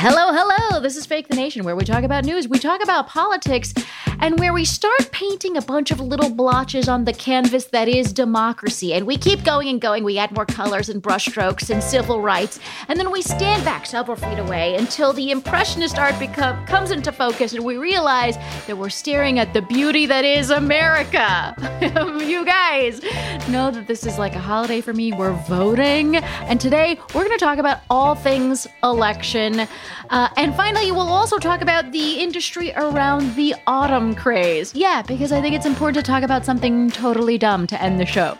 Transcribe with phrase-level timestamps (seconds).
[0.00, 0.80] Hello, hello.
[0.80, 3.74] This is Fake the Nation, where we talk about news, we talk about politics,
[4.20, 8.12] and where we start painting a bunch of little blotches on the canvas that is
[8.12, 8.92] democracy.
[8.92, 10.04] And we keep going and going.
[10.04, 14.16] We add more colors and brushstrokes and civil rights, and then we stand back several
[14.16, 18.36] feet away until the impressionist art become, comes into focus, and we realize
[18.68, 21.56] that we're staring at the beauty that is America.
[22.24, 23.02] you guys
[23.48, 25.12] know that this is like a holiday for me.
[25.12, 29.67] We're voting, and today we're going to talk about all things election.
[30.10, 34.74] Uh, and finally, we'll also talk about the industry around the autumn craze.
[34.74, 38.06] Yeah, because I think it's important to talk about something totally dumb to end the
[38.06, 38.38] show.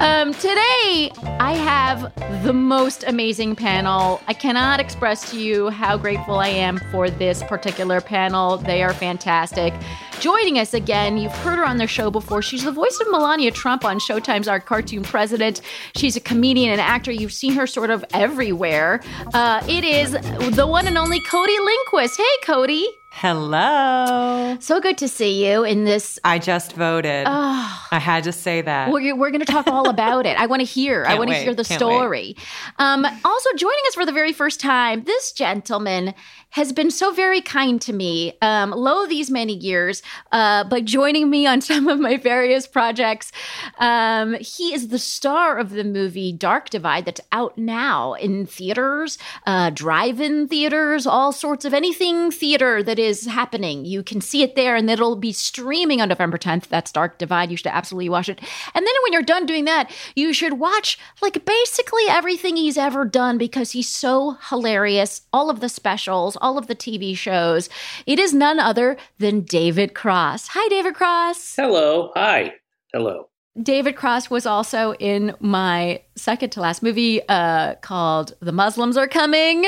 [0.00, 1.10] Um, today,
[1.40, 2.12] I have
[2.44, 4.20] the most amazing panel.
[4.26, 8.56] I cannot express to you how grateful I am for this particular panel.
[8.56, 9.74] They are fantastic.
[10.20, 12.40] Joining us again, you've heard her on the show before.
[12.40, 15.60] She's the voice of Melania Trump on Showtime's Our Cartoon President.
[15.94, 17.12] She's a comedian and actor.
[17.12, 19.02] You've seen her sort of everywhere.
[19.34, 20.12] Uh, it is
[20.56, 22.16] the one and only Cody Lindquist.
[22.16, 22.88] Hey, Cody.
[23.12, 24.58] Hello.
[24.60, 26.18] So good to see you in this.
[26.22, 27.24] I just voted.
[27.26, 28.90] Oh, I had to say that.
[28.90, 30.38] We're, we're going to talk all about it.
[30.38, 31.06] I want to hear.
[31.06, 32.36] I want to hear the Can't story.
[32.78, 36.12] Um, also, joining us for the very first time, this gentleman
[36.56, 40.02] has been so very kind to me, um, lo these many years,
[40.32, 43.30] uh, joining me on some of my various projects.
[43.78, 49.18] Um, he is the star of the movie Dark Divide that's out now in theaters,
[49.46, 53.84] uh, drive in theaters, all sorts of anything theater that is happening.
[53.84, 56.68] You can see it there, and it'll be streaming on November 10th.
[56.68, 57.50] That's Dark Divide.
[57.50, 58.40] You should absolutely watch it.
[58.74, 63.04] And then when you're done doing that, you should watch like basically everything he's ever
[63.04, 65.20] done because he's so hilarious.
[65.34, 67.68] All of the specials, all of the TV shows.
[68.06, 70.46] It is none other than David Cross.
[70.52, 71.56] Hi, David Cross.
[71.56, 72.12] Hello.
[72.14, 72.54] Hi.
[72.92, 73.28] Hello.
[73.60, 79.08] David Cross was also in my second to last movie uh, called The Muslims Are
[79.08, 79.64] Coming,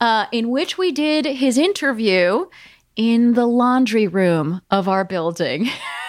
[0.00, 2.46] uh, in which we did his interview
[2.94, 5.68] in the laundry room of our building.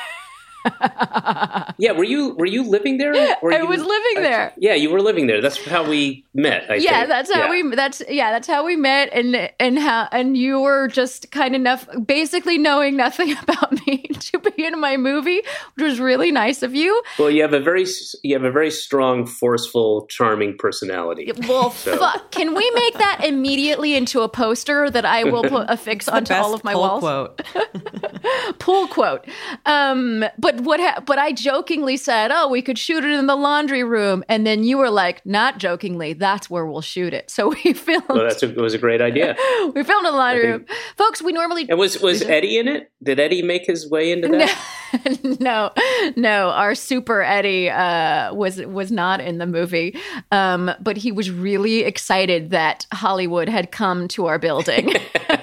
[1.77, 3.11] Yeah, were you were you living there?
[3.41, 4.53] Were I you- was living there.
[4.57, 5.41] yeah, you were living there.
[5.41, 6.69] That's how we met.
[6.71, 7.09] I yeah, think.
[7.09, 7.49] that's how Yeah.
[7.69, 11.53] we that's yeah, that's how we met and and how and you were just kind
[11.55, 15.41] enough basically knowing nothing about me to be in my movie,
[15.75, 17.01] which was really nice of you.
[17.19, 17.85] Well, you have a very
[18.23, 21.31] you have a very strong, forceful, charming personality.
[21.47, 22.31] Well, So- fuck.
[22.31, 26.53] Can we make that immediately into a poster that I will put affix onto all
[26.53, 26.99] of my pull walls?
[27.01, 27.41] quote.
[28.59, 29.25] Pull quote.
[29.65, 30.79] Um, but but what?
[30.79, 34.45] Ha- but I jokingly said, "Oh, we could shoot it in the laundry room," and
[34.45, 38.05] then you were like, "Not jokingly, that's where we'll shoot it." So we filmed.
[38.09, 39.35] Well, that's a, it was a great idea.
[39.75, 41.21] we filmed in the laundry think- room, folks.
[41.21, 42.91] We normally And was was Eddie in it?
[43.03, 45.39] Did Eddie make his way into that?
[45.39, 45.71] no,
[46.15, 46.49] no.
[46.49, 49.97] Our super Eddie uh, was was not in the movie,
[50.31, 54.93] um, but he was really excited that Hollywood had come to our building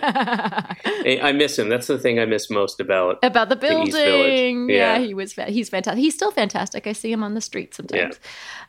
[0.03, 1.69] I I miss him.
[1.69, 3.19] That's the thing I miss most about.
[3.23, 4.69] about the The building.
[4.69, 4.97] Yeah.
[4.97, 4.99] Yeah.
[4.99, 5.33] he was.
[5.33, 6.01] He's fantastic.
[6.01, 6.87] He's still fantastic.
[6.87, 8.19] I see him on the street sometimes.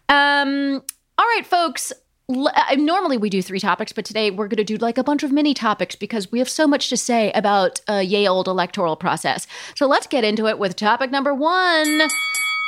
[0.10, 0.84] Um.
[1.18, 1.94] All right, folks.
[2.30, 5.24] Uh, normally we do three topics, but today we're going to do like a bunch
[5.24, 8.96] of mini topics because we have so much to say about uh, yay old electoral
[8.96, 9.46] process.
[9.76, 12.02] So let's get into it with topic number one,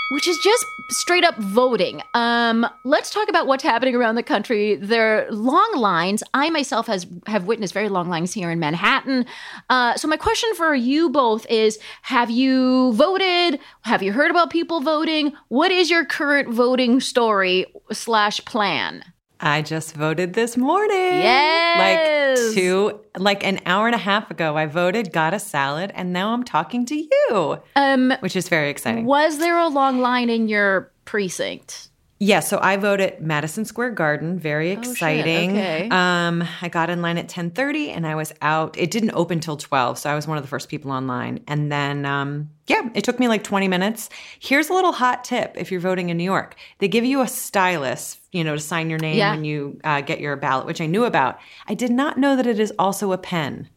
[0.09, 2.01] which is just straight up voting.
[2.13, 4.75] Um, let's talk about what's happening around the country.
[4.75, 6.23] There are long lines.
[6.33, 9.25] I myself has have witnessed very long lines here in Manhattan.
[9.69, 13.59] Uh, so my question for you both is: Have you voted?
[13.81, 15.33] Have you heard about people voting?
[15.47, 19.03] What is your current voting story slash plan?
[19.39, 20.95] I just voted this morning.
[20.97, 22.39] Yes.
[22.39, 26.13] Like two, like an hour and a half ago, I voted, got a salad, and
[26.13, 29.05] now I'm talking to you, Um, which is very exciting.
[29.05, 31.89] was there a long line in your precinct?
[32.17, 34.39] Yeah, so I voted Madison Square Garden.
[34.39, 34.89] Very exciting.
[34.91, 35.51] Oh, shit, exciting.
[35.51, 35.89] okay.
[35.89, 38.77] Um, I got in line at ten thirty, and I was out.
[38.77, 41.41] It didn't open till twelve, so I was one of the first people online.
[41.45, 44.09] And then, um, yeah, it took me like twenty minutes.
[44.39, 47.27] Here's a little hot tip: if you're voting in New York, they give you a
[47.27, 49.31] stylus, you know, to sign your name Yeah.
[49.31, 51.37] when you uh, get your ballot, which I knew about.
[51.67, 53.67] I did not know that it is also a pen.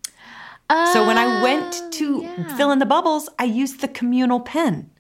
[0.93, 2.56] So when I went to yeah.
[2.58, 4.91] fill in the bubbles, I used the communal pen.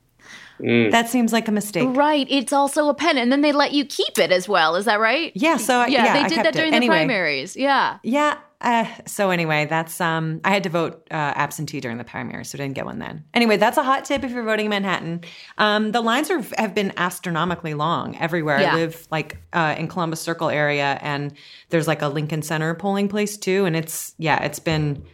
[0.60, 0.90] Mm.
[0.90, 1.88] That seems like a mistake.
[1.92, 4.76] Right, it's also a pen, and then they let you keep it as well.
[4.76, 5.32] Is that right?
[5.34, 6.58] Yeah, so I- yeah, yeah, they I did kept that it.
[6.58, 6.94] during Anyway.
[7.00, 7.56] the primaries.
[7.56, 8.38] Yeah, Yeah.
[8.60, 10.40] Uh, so anyway, that's um.
[10.42, 13.22] I had to vote uh, absentee during the primary, so didn't get one then.
[13.32, 15.20] Anyway, that's a hot tip if you're voting in Manhattan.
[15.58, 18.60] Um, the lines are have been astronomically long everywhere.
[18.60, 18.72] Yeah.
[18.72, 21.34] I live like uh, in Columbus Circle area, and
[21.68, 25.04] there's like a Lincoln Center polling place too, and it's yeah, it's been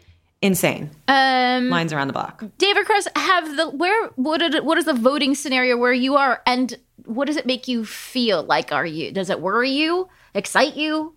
[0.45, 0.91] insane.
[1.09, 2.45] um, Lines around the block.
[2.59, 6.43] David Cross, have the where what did, what is the voting scenario where you are,
[6.47, 8.71] and what does it make you feel like?
[8.71, 11.17] Are you does it worry you, excite you?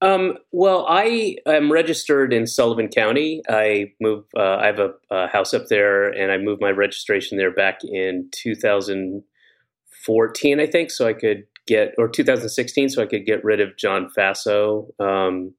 [0.00, 3.42] Um, well, I am registered in Sullivan County.
[3.48, 4.24] I move.
[4.36, 7.84] Uh, I have a, a house up there, and I moved my registration there back
[7.84, 13.60] in 2014, I think, so I could get or 2016, so I could get rid
[13.60, 15.52] of John Faso um,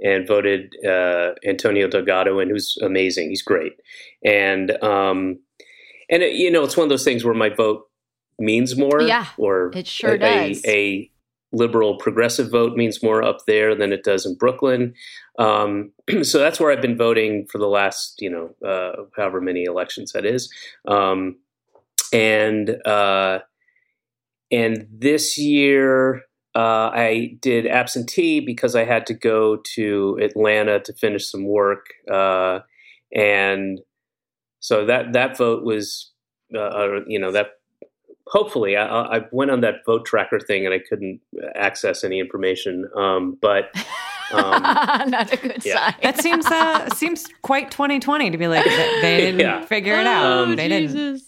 [0.00, 3.30] and voted uh, Antonio Delgado in, who's amazing.
[3.30, 3.74] He's great,
[4.24, 5.38] and um,
[6.10, 7.88] and it, you know, it's one of those things where my vote
[8.38, 9.00] means more.
[9.02, 10.64] Yeah, or it sure a, does.
[10.64, 11.10] A, a
[11.52, 14.94] liberal progressive vote means more up there than it does in Brooklyn.
[15.38, 15.92] Um,
[16.22, 20.12] so that's where I've been voting for the last, you know, uh, however many elections
[20.12, 20.52] that is.
[20.88, 21.36] Um,
[22.12, 23.40] and uh,
[24.50, 26.22] and this year
[26.54, 31.86] uh, I did absentee because I had to go to Atlanta to finish some work,
[32.12, 32.60] uh,
[33.14, 33.80] and
[34.60, 36.10] so that that vote was,
[36.54, 37.46] uh, uh, you know, that
[38.26, 41.20] hopefully I, I went on that vote tracker thing and I couldn't
[41.54, 42.88] access any information.
[42.96, 43.64] Um, but
[44.32, 44.62] um,
[45.10, 45.90] Not a good yeah.
[45.90, 45.94] sign.
[46.02, 48.70] That seems uh seems quite 2020 to be like they
[49.02, 49.64] they didn't Yeah.
[49.66, 50.32] figure it Oh, out.
[50.48, 51.20] Um, they didn't.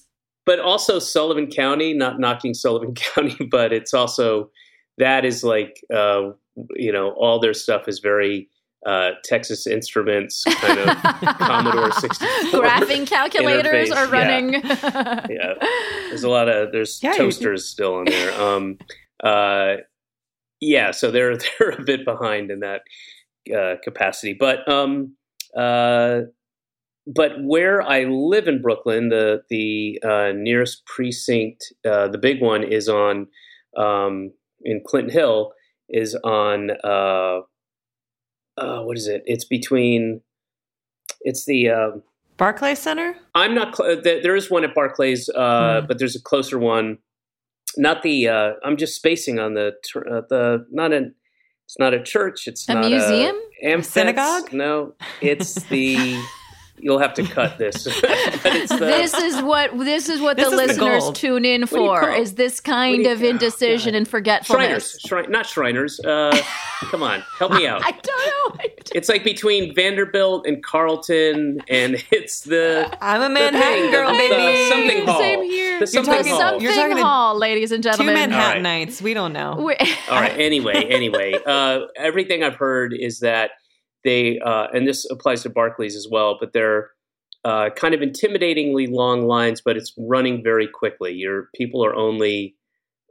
[0.47, 4.50] But also Sullivan County, not knocking Sullivan County, but it's also
[4.99, 6.31] that is like uh,
[6.75, 8.49] you know all their stuff is very
[8.87, 10.97] uh, Texas Instruments kind of
[11.39, 12.61] Commodore 64.
[12.61, 14.53] Graphing calculators interface, are running.
[14.55, 15.55] yeah,
[16.11, 18.41] there's a lot of there's Yeah, you- toasters still in there.
[18.41, 18.79] Um,
[19.23, 19.77] uh,
[20.61, 22.83] yeah, so they're they're a bit behind in that
[23.55, 25.17] uh, capacity, but um,
[25.57, 26.21] uh,
[27.07, 32.63] but where I live in Brooklyn, the the uh, nearest precinct, uh, the big one
[32.63, 33.27] is on
[33.77, 34.33] um,
[34.64, 35.52] in Clinton Hill,
[35.88, 37.40] is on uh,
[38.56, 39.23] uh, what is it?
[39.26, 40.21] It's between
[41.21, 41.90] it's the uh,
[42.37, 43.16] Barclay Center?
[43.35, 43.76] I'm not.
[43.76, 45.87] Cl- th- there is one at Barclays, uh, Hmm.
[45.87, 46.99] but there's a closer one.
[47.76, 48.28] Not the.
[48.28, 51.14] Uh, I'm just spacing on the tr- uh, the not an.
[51.66, 52.47] It's not a church.
[52.47, 53.35] It's A not museum?
[53.62, 53.88] A, amphitheats.
[53.94, 54.52] synagogue?
[54.52, 56.18] No, it's the.
[56.78, 57.85] You'll have to cut this.
[57.85, 61.14] the, this is what this is what This the is listeners gold.
[61.16, 62.19] tune in for call it?
[62.21, 63.99] is this kind you- of oh, indecision God.
[63.99, 64.99] and forgetfulness.
[65.00, 66.00] Shriners, Shrine, not Shriners.
[66.00, 66.37] Uh,
[66.90, 67.81] come on, help me out.
[67.85, 68.64] I don't know.
[68.95, 74.19] It's like between Vanderbilt and Carlton, and it's the I'm a Manhattan thing, girl, the,
[74.19, 74.35] baby.
[74.64, 75.19] the something hall.
[75.21, 75.81] Same here.
[75.81, 76.40] The something talking- hall.
[76.40, 78.14] Something You're talking to hall, ladies and gentlemen.
[78.14, 78.62] Two gentlemen.
[78.64, 79.00] Manhattanites.
[79.00, 79.54] We don't know.
[79.57, 79.76] We-
[80.11, 80.38] All right.
[80.38, 83.52] Anyway, anyway, uh, everything I've heard is that
[84.04, 86.90] they, uh, and this applies to Barclays as well, but they're
[87.44, 91.12] uh, kind of intimidatingly long lines, but it's running very quickly.
[91.12, 92.56] Your people are only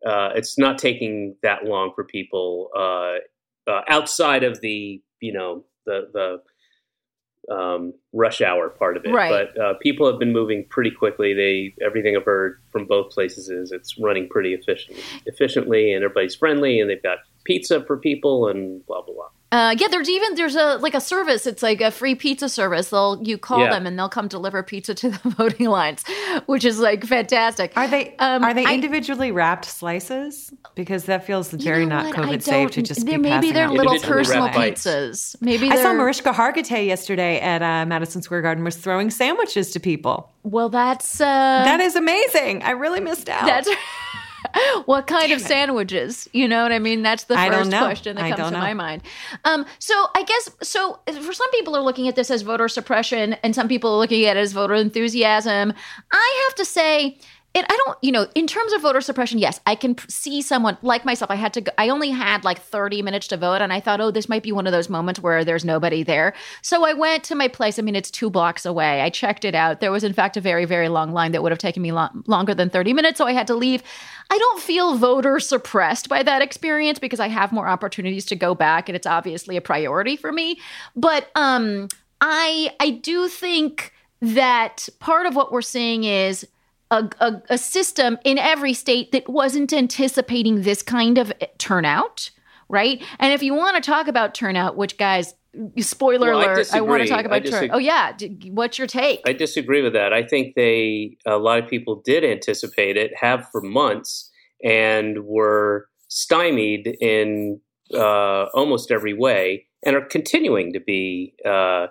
[0.05, 5.63] uh, it's not taking that long for people uh, uh, outside of the you know
[5.85, 9.11] the the um, rush hour part of it.
[9.11, 9.49] Right.
[9.53, 11.33] But uh, people have been moving pretty quickly.
[11.33, 16.35] They everything I've heard from both places is it's running pretty efficient, efficiently, and everybody's
[16.35, 19.29] friendly, and they've got pizza for people, and blah blah blah.
[19.53, 21.45] Uh, yeah, there's even there's a like a service.
[21.45, 22.89] It's like a free pizza service.
[22.89, 23.69] They'll you call Yeah.
[23.69, 26.03] them and they'll come deliver pizza to the voting lines,
[26.47, 27.71] which is like fantastic.
[27.77, 30.51] Are they Um, are they I- individually wrapped slices?
[30.75, 32.17] Because that feels You very know not?
[32.17, 33.73] I COVID safe to don't- just there, be maybe passing they're out.
[33.73, 34.87] little personal wrapped bites.
[34.87, 35.35] pizzas.
[35.39, 39.69] Maybe I saw they're- Mariska Hargitay yesterday at uh, Madison Square Garden was throwing sandwiches
[39.73, 40.31] to people.
[40.41, 42.63] Well, that's uh, that is amazing.
[42.63, 43.45] I really missed out.
[43.45, 43.69] that's
[44.85, 46.27] what kind of sandwiches?
[46.33, 47.01] You know what I mean?
[47.01, 48.59] That's the first question that I comes to know.
[48.59, 49.01] my mind.
[49.45, 50.99] Um, so I guess so.
[51.05, 54.25] For some people are looking at this as voter suppression, and some people are looking
[54.25, 55.73] at it as voter enthusiasm.
[56.11, 57.17] I have to say.
[57.53, 60.75] It, I don't, you know, in terms of voter suppression, yes, I can see someone
[60.81, 61.29] like myself.
[61.29, 64.09] I had to, I only had like 30 minutes to vote, and I thought, oh,
[64.09, 66.33] this might be one of those moments where there's nobody there.
[66.63, 67.77] So I went to my place.
[67.77, 69.01] I mean, it's two blocks away.
[69.01, 69.81] I checked it out.
[69.81, 72.09] There was, in fact, a very, very long line that would have taken me lo-
[72.25, 73.19] longer than 30 minutes.
[73.19, 73.83] So I had to leave.
[74.31, 78.55] I don't feel voter suppressed by that experience because I have more opportunities to go
[78.55, 80.59] back, and it's obviously a priority for me.
[80.95, 81.87] But um,
[82.19, 86.47] I, I do think that part of what we're seeing is
[86.93, 92.29] a, a, a system in every state that wasn't anticipating this kind of turnout,
[92.69, 93.03] right?
[93.19, 95.33] And if you want to talk about turnout, which guys,
[95.79, 97.75] spoiler Well, alert, I, want to talk I about turnout.
[97.75, 99.21] Oh yeah, D- what's your take?
[99.25, 100.13] I disagree with that.
[100.13, 104.31] I think they a lot of people did anticipate it, have for months,
[104.63, 107.59] and were stymied in
[107.93, 111.87] uh, almost every way, and are continuing to be uh,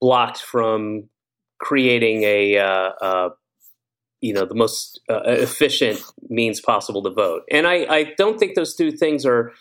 [0.00, 1.08] blocked from
[1.60, 3.28] creating a uh, uh,
[4.24, 6.00] you know the most uh, efficient
[6.30, 7.42] means possible to vote.
[7.50, 9.52] And I, I don't think those two things are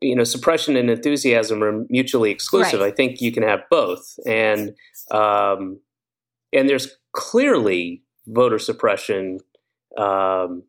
[0.00, 2.80] you know suppression and enthusiasm are mutually exclusive.
[2.80, 2.92] Right.
[2.92, 4.72] I think you can have both, and
[5.10, 5.80] um,
[6.52, 9.40] and there's clearly voter suppression
[9.98, 10.62] um,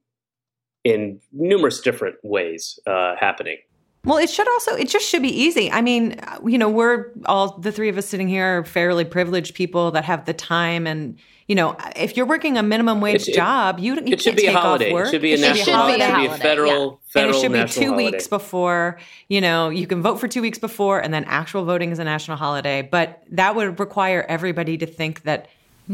[0.83, 3.57] in numerous different ways uh, happening.
[4.05, 5.69] Well, it should also, it just should be easy.
[5.71, 9.55] I mean, you know, we're all, the three of us sitting here are fairly privileged
[9.55, 10.87] people that have the time.
[10.87, 14.37] And, you know, if you're working a minimum wage It- job, you, you It should
[14.37, 14.93] be a take off holiday.
[14.93, 15.07] work.
[15.07, 15.95] It should be a It should national be a holiday.
[15.95, 18.05] It should be a holiday, federal, and it should be two holiday.
[18.11, 21.91] weeks before you know you can vote for two weeks before and then actual voting
[21.91, 25.47] is a national holiday but that would require everybody to think that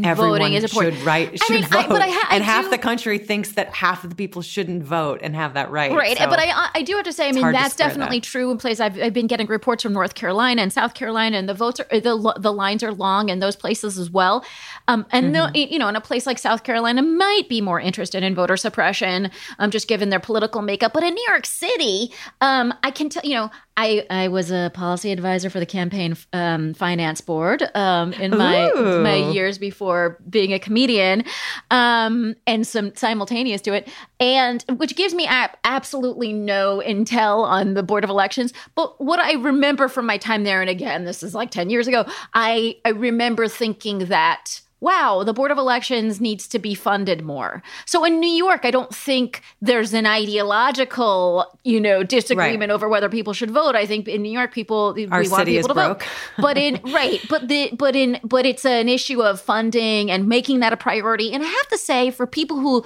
[0.04, 0.96] everyone Voting is important.
[0.98, 2.78] should right I should mean, vote I- but I ha- I and half do- the
[2.78, 6.28] country thinks that half of the people shouldn't vote and have that right Right, So-
[6.28, 8.26] but I I do have to say, I mean, that's definitely that.
[8.26, 8.82] true in places.
[8.82, 12.00] I've, I've been getting reports from North Carolina and South Carolina, and the votes are
[12.00, 14.44] the the lines are long in those places as well.
[14.88, 15.54] Um, and Mm-hmm.
[15.54, 18.58] the, you know, in a place like South Carolina, might be more interested in voter
[18.58, 20.92] suppression, um, just given their political makeup.
[20.94, 22.12] But in New York City,
[22.42, 26.16] um, I can tell you know, I I was a policy advisor for the campaign
[26.32, 29.04] um, finance board um, in my Ooh.
[29.04, 31.24] my years before being a comedian,
[31.72, 33.90] um, and some simultaneous to it,
[34.20, 38.54] and which gives me ab- absolutely no intel on the board of elections.
[38.76, 41.88] But what I remember from my time there, and again, this is like ten years
[41.88, 44.62] ago, I I remember thinking that.
[44.86, 47.64] Wow, the Board of Elections needs to be funded more.
[47.88, 53.10] So in New York, I don't think there's an ideological, you know, disagreement over whether
[53.10, 53.76] people should vote.
[53.76, 56.04] I think in New York, people we Our want city is people to broke.
[56.04, 56.12] vote.
[56.38, 60.60] But in right, but the but in but it's an issue of funding and making
[60.60, 61.34] that a priority.
[61.34, 62.86] And I have to say, for people who,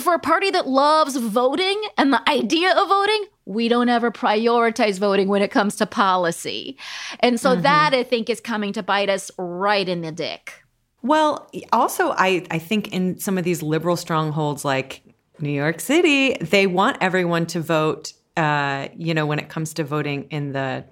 [0.00, 4.98] for a party that loves voting and the idea of voting, we don't ever prioritize
[4.98, 6.76] voting when it comes to policy.
[7.20, 7.62] And so mm-hmm.
[7.62, 10.65] that I think is coming to bite us right in the dick.
[11.06, 15.02] Well, also, I, I think in some of these liberal strongholds like
[15.38, 19.84] New York City, they want everyone to vote, uh, you know, when it comes to
[19.84, 20.84] voting in the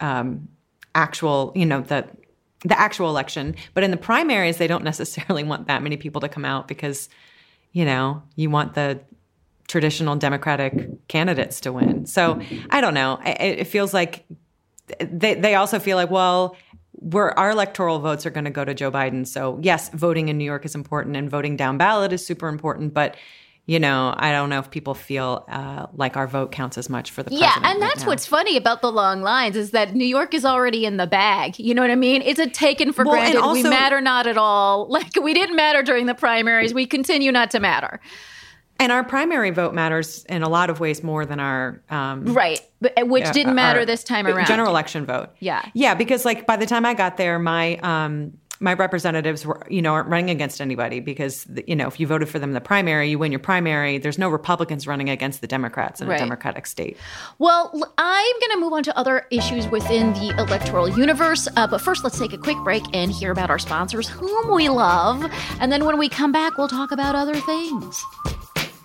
[0.00, 0.48] um,
[0.94, 2.08] actual, you know, the
[2.64, 3.54] the actual election.
[3.72, 7.08] But in the primaries, they don't necessarily want that many people to come out because,
[7.70, 9.00] you know, you want the
[9.68, 12.06] traditional Democratic candidates to win.
[12.06, 13.20] So I don't know.
[13.24, 14.24] It, it feels like
[14.98, 16.56] they they also feel like, well,
[17.00, 19.26] we're our electoral votes are going to go to Joe Biden.
[19.26, 22.94] So yes, voting in New York is important, and voting down ballot is super important.
[22.94, 23.16] But
[23.66, 27.12] you know, I don't know if people feel uh, like our vote counts as much
[27.12, 28.08] for the Yeah, president and right that's now.
[28.08, 31.56] what's funny about the long lines is that New York is already in the bag.
[31.58, 32.20] You know what I mean?
[32.22, 33.52] It's a taken for Well, granted.
[33.52, 34.86] we matter not at all.
[34.90, 36.74] Like we didn't matter during the primaries.
[36.74, 38.00] We continue not to matter.
[38.80, 42.60] And our primary vote matters in a lot of ways more than our um, Right.
[42.80, 44.46] But, uh, which didn't matter this time around.
[44.46, 45.28] General election vote.
[45.38, 45.62] Yeah.
[45.74, 48.32] Yeah, because like by the time I got there, my um
[48.62, 52.28] my representatives were, you know, aren't running against anybody because, you know, if you voted
[52.28, 53.96] for them in the primary, you win your primary.
[53.96, 56.16] There's no Republicans running against the Democrats in Right.
[56.16, 56.98] a Democratic state.
[57.38, 61.48] Well, I'm going to move on to other issues within the electoral universe.
[61.56, 64.68] Uh, but first, let's take a quick break and hear about our sponsors, whom we
[64.68, 65.24] love.
[65.58, 68.04] And then when we come back, we'll talk about other things.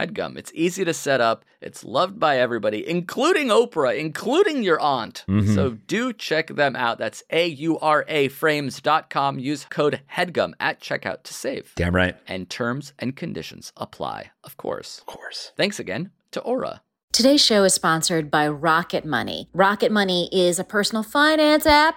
[0.00, 0.36] HEADGUM.
[0.36, 1.44] It's easy to set up.
[1.60, 5.24] It's loved by everybody, including Oprah, including your aunt.
[5.28, 5.54] Mm-hmm.
[5.54, 6.98] So do check them out.
[6.98, 9.38] That's A U R A frames.com.
[9.38, 11.72] Use code HEADGUM at checkout to save.
[11.76, 12.16] Damn right.
[12.26, 15.00] And terms and conditions apply, of course.
[15.00, 15.52] Of course.
[15.56, 16.82] Thanks again to Aura.
[17.12, 19.48] Today's show is sponsored by Rocket Money.
[19.52, 21.96] Rocket Money is a personal finance app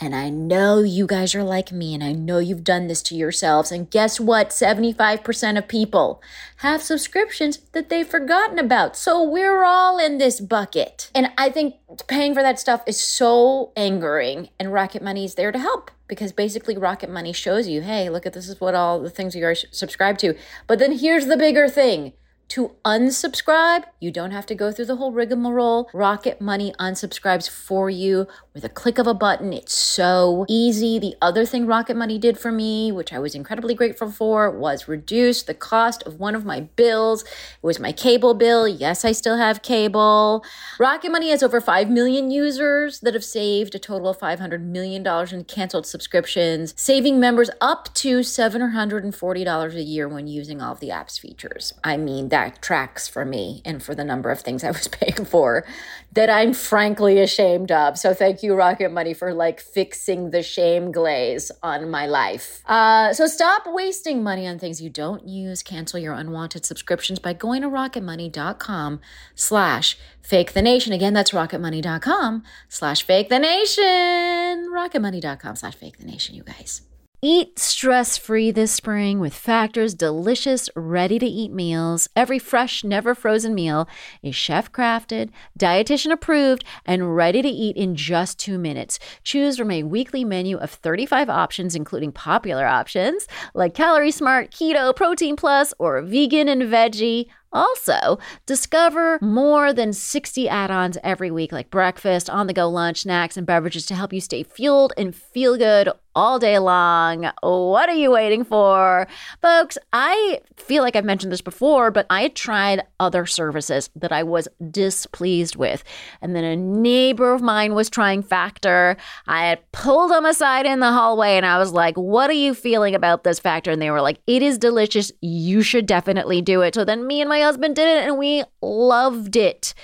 [0.00, 3.16] And I know you guys are like me, and I know you've done this to
[3.16, 3.72] yourselves.
[3.72, 4.50] And guess what?
[4.50, 6.22] 75% of people
[6.58, 8.96] have subscriptions that they've forgotten about.
[8.96, 11.10] So we're all in this bucket.
[11.16, 11.74] And I think
[12.06, 16.32] paying for that stuff is so angering, and Rocket Money is there to help because
[16.32, 19.44] basically Rocket Money shows you, hey, look at this is what all the things you
[19.44, 20.34] are subscribed to.
[20.66, 22.12] But then here's the bigger thing.
[22.48, 25.90] To unsubscribe, you don't have to go through the whole rigmarole.
[25.92, 29.52] Rocket Money unsubscribes for you with a click of a button.
[29.52, 30.98] It's so easy.
[30.98, 34.88] The other thing Rocket Money did for me, which I was incredibly grateful for, was
[34.88, 37.22] reduce the cost of one of my bills.
[37.22, 37.28] It
[37.60, 38.66] was my cable bill.
[38.66, 40.42] Yes, I still have cable.
[40.78, 45.06] Rocket Money has over 5 million users that have saved a total of $500 million
[45.06, 50.90] in canceled subscriptions, saving members up to $740 a year when using all of the
[50.90, 51.74] app's features.
[51.84, 55.24] I mean, that tracks for me and for the number of things I was paying
[55.24, 55.64] for
[56.12, 57.98] that I'm frankly ashamed of.
[57.98, 62.62] So thank you, Rocket Money, for like fixing the shame glaze on my life.
[62.66, 65.62] Uh, so stop wasting money on things you don't use.
[65.62, 69.00] Cancel your unwanted subscriptions by going to rocketmoney.com
[69.34, 70.92] slash fake the nation.
[70.92, 74.70] Again, that's rocketmoney.com slash fake the nation.
[74.72, 76.82] Rocketmoney.com slash fake the nation, you guys.
[77.20, 82.08] Eat stress free this spring with Factor's delicious, ready to eat meals.
[82.14, 83.88] Every fresh, never frozen meal
[84.22, 89.00] is chef crafted, dietitian approved, and ready to eat in just two minutes.
[89.24, 94.94] Choose from a weekly menu of 35 options, including popular options like Calorie Smart, Keto,
[94.94, 97.26] Protein Plus, or Vegan and Veggie.
[97.52, 103.00] Also, discover more than 60 add ons every week, like breakfast, on the go lunch,
[103.00, 107.30] snacks, and beverages to help you stay fueled and feel good all day long.
[107.42, 109.06] What are you waiting for?
[109.40, 114.22] Folks, I feel like I've mentioned this before, but I tried other services that I
[114.22, 115.84] was displeased with.
[116.20, 118.96] And then a neighbor of mine was trying Factor.
[119.26, 122.54] I had pulled them aside in the hallway and I was like, What are you
[122.54, 123.70] feeling about this Factor?
[123.70, 125.12] And they were like, It is delicious.
[125.20, 126.74] You should definitely do it.
[126.74, 129.74] So then me and my husband did it and we loved it.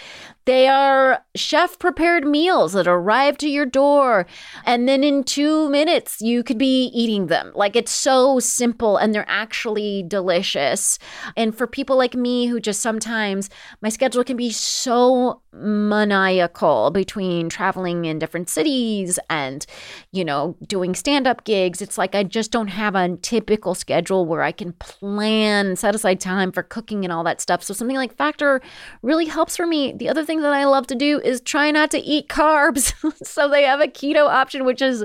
[0.47, 4.27] They are chef prepared meals that arrive to your door.
[4.65, 7.53] And then in two minutes, you could be eating them.
[7.55, 10.99] Like it's so simple and they're actually delicious.
[11.37, 13.49] And for people like me who just sometimes
[13.81, 19.65] my schedule can be so maniacal between traveling in different cities and,
[20.13, 24.27] you know, doing stand up gigs, it's like I just don't have a typical schedule
[24.27, 27.63] where I can plan, set aside time for cooking and all that stuff.
[27.63, 28.61] So something like Factor
[29.03, 29.93] really helps for me.
[29.93, 32.95] The other thing that I love to do is try not to eat carbs.
[33.27, 35.05] so they have a keto option, which is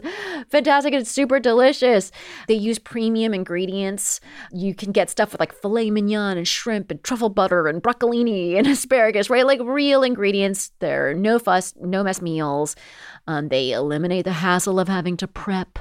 [0.50, 0.94] fantastic.
[0.94, 2.12] It's super delicious.
[2.48, 4.20] They use premium ingredients.
[4.52, 8.56] You can get stuff with like filet mignon and shrimp and truffle butter and broccolini
[8.56, 9.46] and asparagus, right?
[9.46, 10.72] Like real ingredients.
[10.80, 12.76] They're no fuss, no mess meals.
[13.28, 15.80] Um, they eliminate the hassle of having to prep.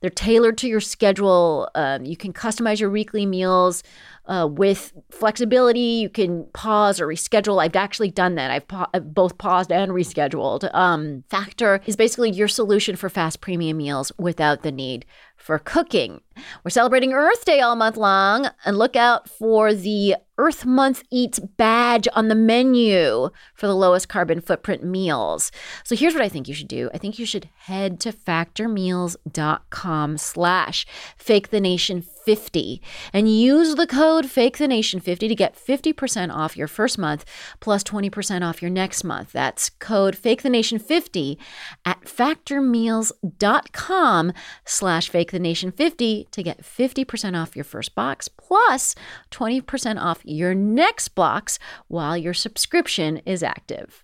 [0.00, 1.68] They're tailored to your schedule.
[1.74, 3.82] Um, you can customize your weekly meals
[4.26, 5.80] uh, with flexibility.
[5.80, 7.62] You can pause or reschedule.
[7.62, 8.50] I've actually done that.
[8.50, 10.72] I've, pa- I've both paused and rescheduled.
[10.74, 15.06] Um, Factor is basically your solution for fast premium meals without the need
[15.46, 16.20] for cooking.
[16.64, 21.38] We're celebrating Earth Day all month long, and look out for the Earth Month Eats
[21.38, 25.52] badge on the menu for the lowest carbon footprint meals.
[25.84, 26.90] So here's what I think you should do.
[26.92, 30.84] I think you should head to factormeals.com slash
[31.16, 36.34] fake the nation 50 and use the code fake the nation 50 to get 50%
[36.34, 37.24] off your first month
[37.60, 39.32] plus 20% off your next month.
[39.32, 41.38] That's code fake the nation 50
[41.84, 44.32] at factormeals.com
[44.64, 48.96] slash fake the nation 50 to get 50% off your first box plus
[49.30, 54.02] 20% off your next box while your subscription is active.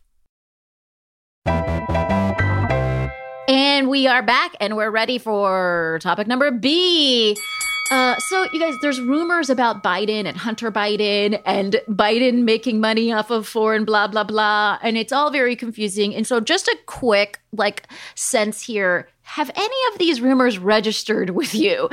[3.48, 7.36] And we are back and we're ready for topic number B.
[7.92, 13.12] Uh, so, you guys, there's rumors about Biden and Hunter Biden and Biden making money
[13.12, 14.78] off of foreign blah, blah, blah.
[14.82, 16.14] And it's all very confusing.
[16.14, 21.54] And so, just a quick, like, sense here have any of these rumors registered with
[21.54, 21.90] you?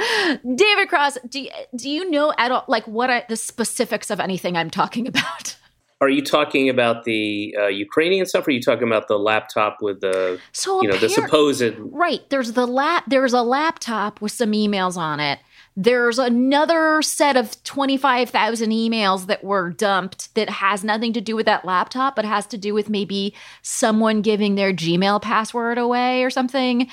[0.56, 4.56] David Cross, do, do you know at all, like, what are the specifics of anything
[4.56, 5.58] I'm talking about?
[6.02, 8.48] Are you talking about the uh, Ukrainian stuff?
[8.48, 11.74] Or are you talking about the laptop with the, So you know, the supposed?
[11.78, 12.22] Right.
[12.30, 13.04] There's the lap.
[13.08, 15.40] There's a laptop with some emails on it.
[15.82, 21.46] There's another set of 25,000 emails that were dumped that has nothing to do with
[21.46, 26.30] that laptop, but has to do with maybe someone giving their Gmail password away or
[26.30, 26.89] something.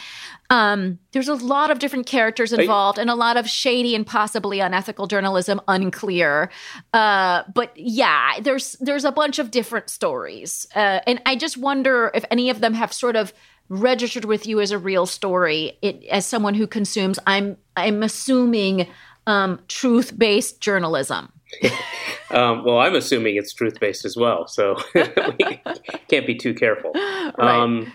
[0.50, 4.60] Um, there's a lot of different characters involved and a lot of shady and possibly
[4.60, 6.52] unethical journalism, unclear.
[6.92, 12.12] Uh, but yeah, there's there's a bunch of different stories, uh, and I just wonder
[12.14, 13.32] if any of them have sort of
[13.68, 15.78] registered with you as a real story.
[15.82, 18.88] It, as someone who consumes, I'm I'm assuming
[19.26, 21.32] um, truth based journalism.
[22.30, 25.60] Um, well, I'm assuming it's truth based as well, so we
[26.08, 26.92] can't be too careful.
[27.38, 27.92] Um,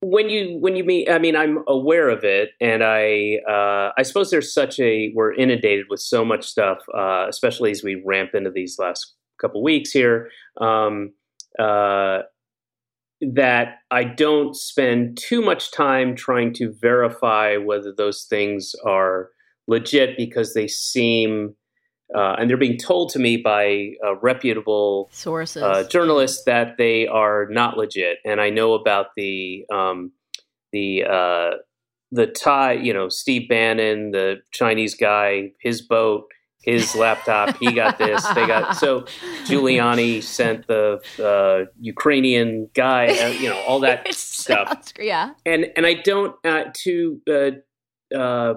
[0.00, 4.02] when you when you mean, I mean, I'm aware of it, and I uh, I
[4.02, 8.30] suppose there's such a we're inundated with so much stuff, uh, especially as we ramp
[8.34, 10.30] into these last couple weeks here.
[10.60, 11.12] Um,
[11.58, 12.20] uh,
[13.20, 19.30] that I don't spend too much time trying to verify whether those things are
[19.66, 21.54] legit because they seem,
[22.14, 25.62] uh, and they're being told to me by uh, reputable Sources.
[25.62, 28.18] uh, journalists that they are not legit.
[28.24, 30.12] And I know about the um,
[30.72, 31.50] the uh,
[32.12, 36.24] the tie, you know, Steve Bannon, the Chinese guy, his boat,
[36.60, 38.26] his laptop, he got this.
[38.28, 39.02] They got so
[39.44, 45.30] Giuliani sent the uh, Ukrainian guy, uh, you know, all that stuff sounds- yeah.
[45.46, 48.54] and and I don't uh, to uh, uh,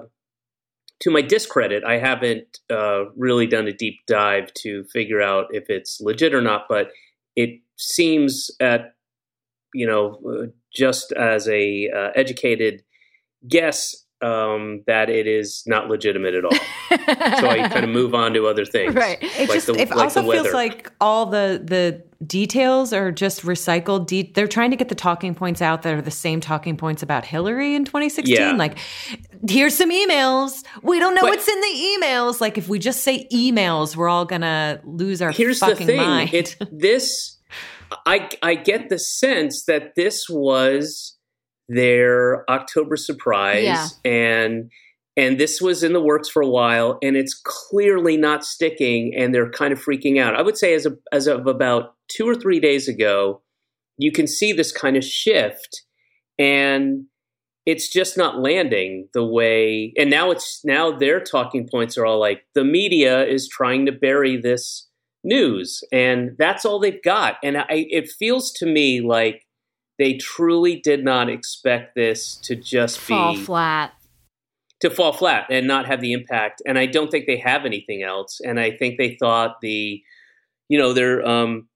[1.00, 5.68] to my discredit, I haven't uh, really done a deep dive to figure out if
[5.68, 6.66] it's legit or not.
[6.68, 6.88] But
[7.36, 8.94] it seems at
[9.72, 12.82] you know just as a uh, educated
[13.48, 16.52] guess um, that it is not legitimate at all.
[17.40, 18.94] so I kind of move on to other things.
[19.04, 19.18] Right.
[19.22, 23.42] It Like just the- it like also feels like all the the details are just
[23.42, 24.06] recycled.
[24.06, 27.02] De- they're trying to get the talking points out that are the same talking points
[27.02, 28.34] about Hillary in 2016.
[28.34, 28.52] Yeah.
[28.52, 28.78] Like,
[29.48, 30.64] here's some emails.
[30.82, 32.40] We don't know But- what's in the emails.
[32.40, 36.30] Like, if we just say emails, we're all gonna lose our here's the thing mind.
[36.32, 37.36] it's this
[38.06, 41.13] i i get the sense that this was
[41.68, 43.88] their October surprise Yeah.
[44.04, 44.70] and
[45.16, 49.32] and this was in the works for a while and it's clearly not sticking and
[49.32, 50.34] they're kind of freaking out.
[50.34, 53.40] I would say as of, as of about 2 or 3 days ago,
[53.96, 55.82] you can see this kind of shift
[56.36, 57.04] and
[57.64, 62.18] it's just not landing the way and now it's now their talking points are all
[62.18, 64.88] like the media is trying to bury this
[65.22, 69.46] news and that's all they've got and I, it feels to me like
[69.98, 73.92] they truly did not expect this to just Fall be flat.
[74.80, 78.02] to fall flat and not have the impact and i don't think they have anything
[78.02, 80.02] else and i think they thought the
[80.68, 81.68] you know they're um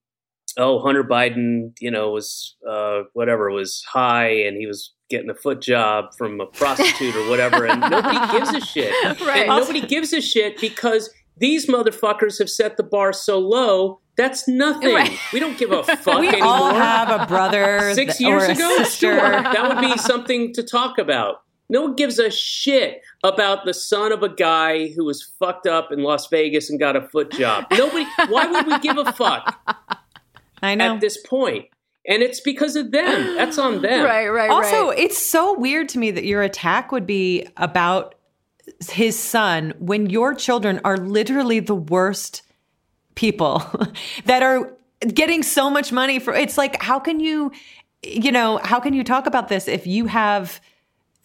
[0.57, 5.35] oh hunter biden you know was uh whatever was high and he was getting a
[5.35, 9.41] foot job from a prostitute or whatever and nobody gives a shit Right.
[9.41, 14.49] and nobody gives a shit because these motherfuckers have set the bar so low that's
[14.49, 15.17] nothing Right.
[15.33, 18.47] we don't give a fuck We anymore all have a brother six th- years or
[18.47, 19.19] a ago, sister.
[19.19, 21.43] sure, that would be something to talk about.
[21.71, 25.93] No one gives a shit about the son of a guy who was fucked up
[25.93, 27.67] in Las Vegas and got a foot job.
[27.71, 28.07] Nobody.
[28.29, 29.55] why would we give a fuck
[30.63, 30.95] I know.
[30.95, 31.67] at this point?
[32.07, 33.37] And it's because of them.
[33.37, 34.05] That's on them.
[34.05, 34.99] Right, right, Also, right.
[34.99, 38.15] it's so weird to me that your attack would be about
[38.91, 42.43] his son when your children are literally the worst
[43.15, 43.63] people
[44.25, 44.73] that are
[45.15, 47.53] getting so much money for it's like how can you
[48.03, 50.61] you know how can you talk about this if you have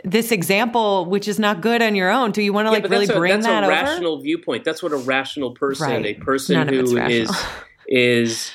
[0.04, 2.90] this example which is not good on your own do you want to Yeah, like
[2.90, 4.64] really a, bring that's that a over rational viewpoint.
[4.66, 6.06] That's what a rational person, Right.
[6.06, 7.30] a person None who is
[7.88, 8.52] is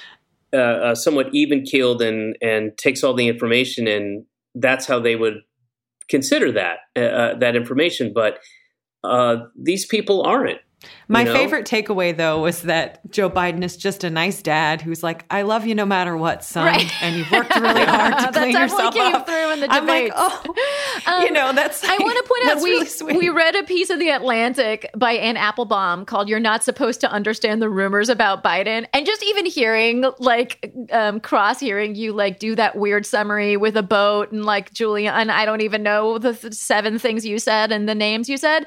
[0.53, 4.24] uh, uh, somewhat even keeled and and takes all the information and
[4.55, 5.42] that's how they would
[6.09, 8.12] consider that uh, uh, that information.
[8.14, 8.38] But
[9.04, 10.61] uh, these people aren't.
[11.10, 11.32] My you know?
[11.32, 15.42] favorite takeaway, though, was that Joe Biden is just a nice dad who's like, "I
[15.42, 17.02] love you no matter what, son," Right.
[17.02, 19.26] and you've worked really hard to clean yourself came up.
[19.26, 21.82] through in the I'm like, oh, you know, that's.
[21.82, 25.12] I want to point out we really we read a piece of the Atlantic by
[25.12, 29.46] Anne Applebaum called "You're Not Supposed to Understand the Rumors About Biden," and just even
[29.46, 34.44] hearing like um, cross hearing you like do that weird summary with a boat and
[34.44, 38.28] like Giuliani I don't even know the th- seven things you said and the names
[38.28, 38.66] you said.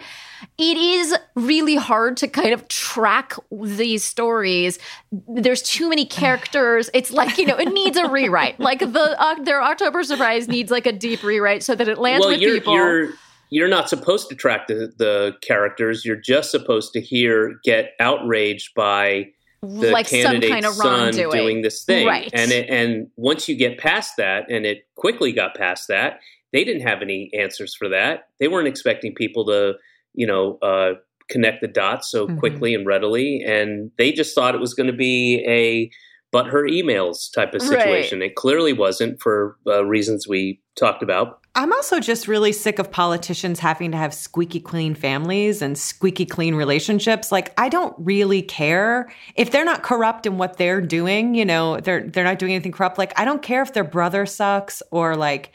[0.57, 4.79] It is really hard to kind of track these stories.
[5.11, 6.89] There's too many characters.
[6.93, 8.59] It's like you know it needs a rewrite.
[8.71, 12.21] Like the uh, their October surprise needs like a deep rewrite so that it lands
[12.21, 12.73] well, with you're people.
[12.73, 13.09] you're
[13.49, 16.05] you're not supposed to track the, the characters.
[16.05, 21.31] You're just supposed to hear get outraged by the like some kind of son wrongdoing.
[21.31, 22.07] doing this thing.
[22.07, 22.29] Right.
[22.33, 26.19] And it, and once you get past that, and it quickly got past that,
[26.51, 28.29] they didn't have any answers for that.
[28.39, 29.75] They weren't expecting people to,
[30.13, 30.93] you know, uh,
[31.31, 32.37] connect the dots so Mhm.
[32.39, 35.89] quickly and readily, and they just thought it was going to be a
[36.33, 37.71] but her emails type of Right.
[37.71, 38.21] situation.
[38.21, 41.39] It clearly wasn't for uh, reasons we talked about.
[41.55, 46.25] I'm also just really sick of politicians having to have squeaky clean families and squeaky
[46.25, 47.33] clean relationships.
[47.33, 51.81] Like I don't really care if they're not corrupt in what they're doing, you know,
[51.81, 52.97] they're they're not doing anything corrupt.
[52.97, 55.51] Like I don't care if their brother sucks or like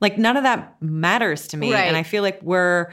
[0.00, 1.70] like none of that matters to me.
[1.70, 1.84] Right.
[1.84, 2.92] And I feel like we're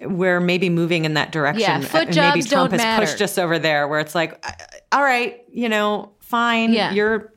[0.00, 1.62] we're maybe moving in that direction.
[1.62, 4.44] Yeah, foot And maybe jobs Trump don't has pushed us over there where it's like,
[4.92, 6.72] all right, you know, fine.
[6.72, 6.92] Yeah.
[6.92, 7.32] Your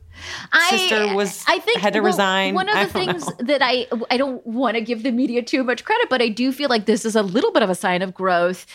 [0.69, 2.55] sister was I think had to well, resign.
[2.55, 3.35] One of the things know.
[3.39, 6.51] that I I don't want to give the media too much credit, but I do
[6.51, 8.65] feel like this is a little bit of a sign of growth.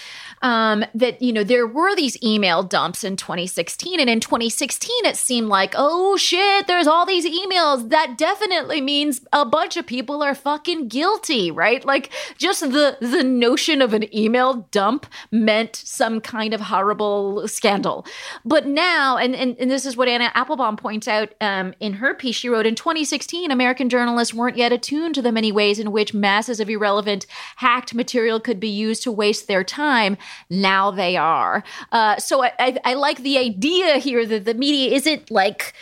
[0.42, 5.16] Um, that you know there were these email dumps in 2016, and in 2016 it
[5.16, 7.88] seemed like oh shit, there's all these emails.
[7.90, 11.85] That definitely means a bunch of people are fucking guilty, right?
[11.85, 18.07] Like just the the notion of an email dump meant some kind of horrible scandal.
[18.44, 22.14] But now, and and, and this is what Anna Applebaum points out um, in her
[22.14, 25.92] piece she wrote in 2016, American journalists weren't yet attuned to the many ways in
[25.92, 30.16] which masses of irrelevant hacked material could be used to waste their time.
[30.51, 31.64] Now they are.
[31.92, 35.75] Uh, so I, I, I like the idea here that the media isn't like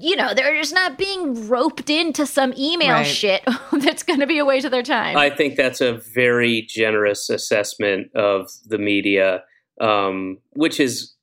[0.00, 3.06] you know, they're just not being roped into some email Right.
[3.06, 5.16] shit that's going to be a waste of their time.
[5.16, 9.44] I think that's a very generous assessment of the media,
[9.80, 11.14] um, which is,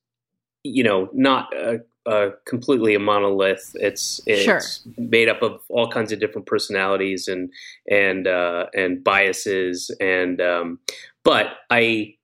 [0.64, 3.76] you know, not a, a completely a monolith.
[3.76, 4.62] It's it's Sure.
[4.98, 7.52] made up of all kinds of different personalities and
[7.90, 10.80] and uh, and biases, and um,
[11.24, 12.16] but I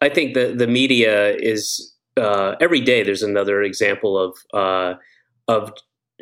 [0.00, 3.02] I think the the media is uh, every day.
[3.02, 4.94] There's another example of uh,
[5.48, 5.72] of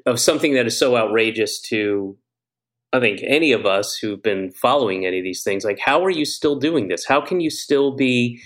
[0.06, 2.16] of something that is so outrageous to
[2.92, 6.10] I think any of us who've been following any of these things, like, how are
[6.10, 7.06] you still doing this?
[7.06, 8.40] How can you still be,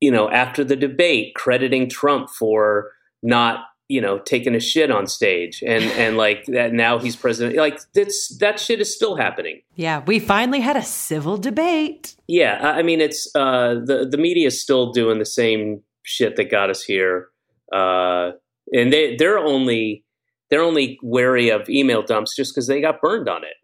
[0.00, 2.90] you know, after the debate, crediting Trump for
[3.22, 7.56] not, you know, taking a shit on stage, and and like that now he's president.
[7.56, 9.60] Like that's that shit is still happening.
[9.74, 12.16] Yeah, we finally had a civil debate.
[12.26, 16.50] Yeah, I mean it's uh, the the media is still doing the same shit that
[16.50, 17.28] got us here,
[17.72, 18.30] uh,
[18.72, 20.04] and they they're only
[20.48, 23.56] they're only wary of email dumps just because they got burned on it.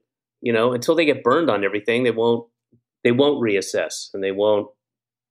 [0.43, 2.47] You know, until they get burned on everything, they won't
[3.03, 4.69] they won't reassess and they won't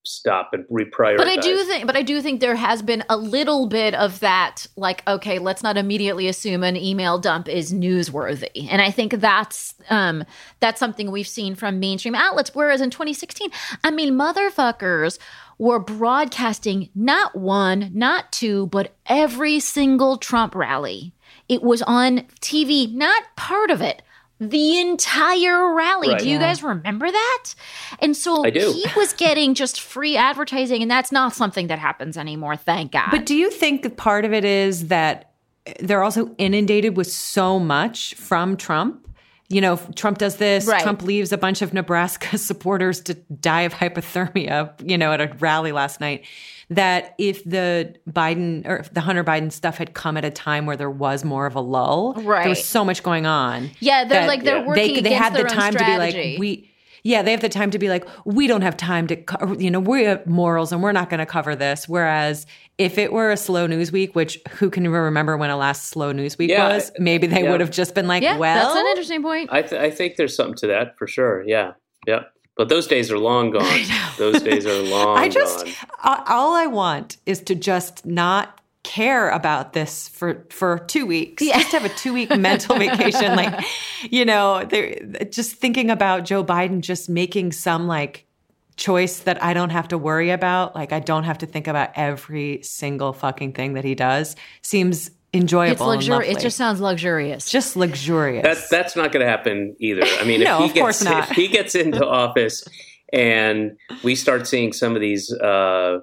[0.08, 1.18] stop and reprioritize.
[1.18, 4.20] But I do think, but I do think there has been a little bit of
[4.22, 4.66] that.
[4.76, 9.76] Like, okay, let's not immediately assume an email dump is newsworthy, and I think that's
[9.90, 10.24] um,
[10.60, 12.52] that's something we've seen from mainstream outlets.
[12.54, 13.50] Whereas in 2016,
[13.84, 15.20] I mean, motherfuckers
[15.58, 21.14] were broadcasting not one, not two, but every single Trump rally.
[21.50, 24.02] It was on TV, not part of it.
[24.40, 26.10] The entire rally.
[26.10, 26.20] Right.
[26.20, 26.42] Do you Yeah.
[26.48, 27.44] guys remember that?
[28.00, 28.72] And so I do.
[28.72, 33.10] he was getting just free advertising, and that's not something that happens anymore, thank God.
[33.10, 35.32] But do you think part of it is that
[35.80, 39.04] they're also inundated with so much from Trump?
[39.50, 40.84] You know, Trump does this, Right.
[40.84, 45.34] Trump leaves a bunch of Nebraska supporters to die of hypothermia, you know, at a
[45.40, 46.26] rally last night.
[46.70, 50.66] That if the Biden or if the Hunter Biden stuff had come at a time
[50.66, 52.24] where there was more of a lull, right.
[52.24, 52.50] there Right.
[52.50, 53.70] was so much going on.
[53.80, 55.98] Yeah, they're like they're working they, they against had the their own time to be
[55.98, 56.70] like, we,
[57.04, 59.72] yeah, they have the time to be like, we don't have time to, co- you
[59.72, 61.88] know, we have morals and we're not going to cover this.
[61.88, 62.46] Whereas
[62.78, 65.86] if it were a slow news week, which who can even remember when a last
[65.88, 67.52] slow news week Yeah, was, maybe they yeah.
[67.52, 69.50] would have just been like, yeah, well, that's an interesting point.
[69.54, 71.44] I, th- I think there's something to that for sure.
[71.48, 71.74] Yeah,
[72.06, 72.24] yeah.
[72.58, 73.82] But those days are long gone.
[74.18, 76.24] Those days are long I just, gone.
[76.28, 81.44] all I want is to just not care about this for for two weeks.
[81.44, 83.36] Just have a two week mental vacation.
[83.36, 83.64] Like,
[84.10, 84.68] you know,
[85.30, 88.26] just thinking about Joe Biden just making some like
[88.78, 90.74] choice that I don't have to worry about.
[90.76, 94.36] Like, I don't have to think about every single fucking thing that he does.
[94.62, 95.72] Seems enjoyable.
[95.72, 96.38] It's and luxurious.
[96.38, 97.50] It just sounds luxurious.
[97.50, 98.44] just luxurious.
[98.44, 100.04] That's that's not going to happen either.
[100.04, 101.32] I mean, No, if he of course gets not.
[101.32, 102.64] if he gets into office
[103.14, 106.00] and we start seeing some of these uh,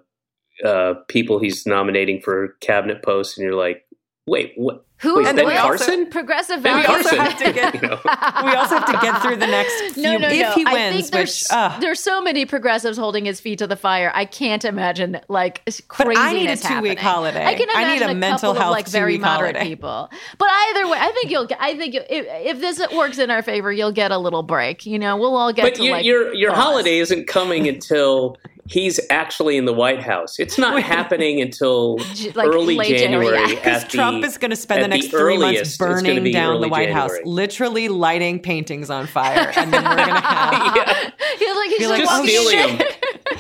[0.65, 3.85] uh, people he's nominating for cabinet posts, and you're like,
[4.27, 4.85] wait, what?
[5.05, 6.07] Who Wait, And then Ben we also- Carson?
[6.11, 7.07] progressive Ben values.
[7.07, 7.19] Carson.
[7.19, 7.99] have to get- you know?
[8.05, 10.03] we also have to get through the next few.
[10.03, 10.53] No, no, if no.
[10.53, 13.67] he I wins, think there's which uh, there's so many progressives holding his feet to
[13.67, 14.11] the fire.
[14.15, 17.45] I can't imagine like But craziness I need a two-week holiday.
[17.45, 19.69] I can I need imagine a mental couple health of like very moderate holiday.
[19.71, 20.11] people.
[20.39, 21.47] But either way, I think you'll.
[21.47, 24.87] get- I think if, if this works in our favor, you'll get a little break.
[24.87, 26.63] You know, we'll all get But to your like your, your pause.
[26.65, 28.37] holiday isn't coming until
[28.67, 30.39] he's actually in the White House.
[30.39, 31.99] It's not happening until
[32.35, 33.39] like early January, January.
[33.41, 33.47] yeah.
[33.57, 35.77] Because at Trump the- is going to spend the at next three months earliest, it's
[35.77, 39.97] burning be down the early White House, literally lighting paintings on fire, and then we're
[39.97, 42.89] going to have Yeah, He's like he's Be like, like, just "Oh, stealing shit." them.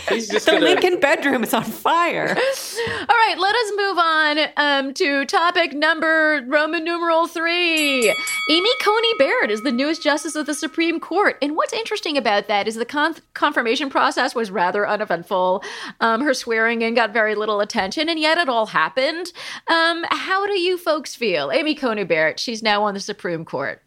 [0.09, 0.65] He's just the gonna.
[0.65, 2.29] Lincoln bedroom is on fire.
[2.29, 8.09] All right, let us move on um, to topic number Roman numeral three.
[8.51, 11.39] Amy Coney Barrett is the newest justice of the Supreme Court.
[11.41, 15.65] And what's interesting about that is the con- confirmation process was rather uneventful.
[16.01, 19.33] Um, her swearing in got very little attention, and yet it all happened.
[19.69, 21.51] Um, how do you folks feel?
[21.51, 23.81] Amy Coney Barrett, she's now on the Supreme Court.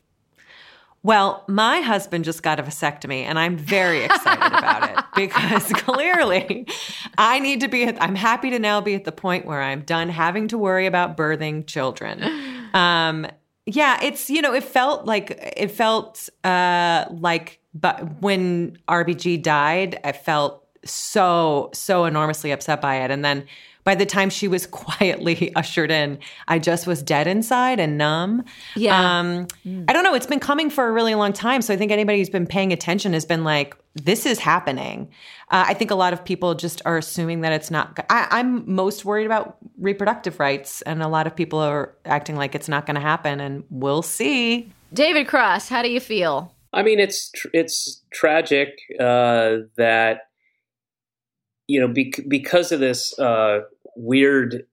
[1.07, 6.67] Well, my husband just got a vasectomy, and I'm very excited about it because clearly
[7.17, 9.83] I need to be, at, I'm happy to now be at the point where I'm
[9.83, 12.21] done having to worry about birthing children.
[12.73, 13.25] Um,
[13.65, 20.01] yeah, it's, you know, it felt like, it felt uh, like, but when RBG died,
[20.03, 23.11] I felt so, so enormously upset by it.
[23.11, 23.45] And then
[23.87, 26.19] by the time she was quietly ushered in,
[26.49, 28.43] I just was dead inside and numb.
[28.75, 29.19] Yeah.
[29.19, 29.47] Um,
[29.87, 30.13] I don't know.
[30.13, 31.61] It's been coming for a really long time.
[31.61, 35.09] So I think anybody who's been paying attention has been like, this is happening.
[35.51, 37.97] Uh, I think a lot of people just are assuming that it's not.
[38.09, 42.55] I, I'm most worried about reproductive rights, and a lot of people are acting like
[42.55, 44.69] it's not going to happen, and we'll see.
[44.93, 46.53] David Cross, how do you feel?
[46.73, 50.27] I mean, it's tr- it's tragic uh, that
[51.67, 53.59] you know bec- because of this uh,
[53.97, 54.63] weird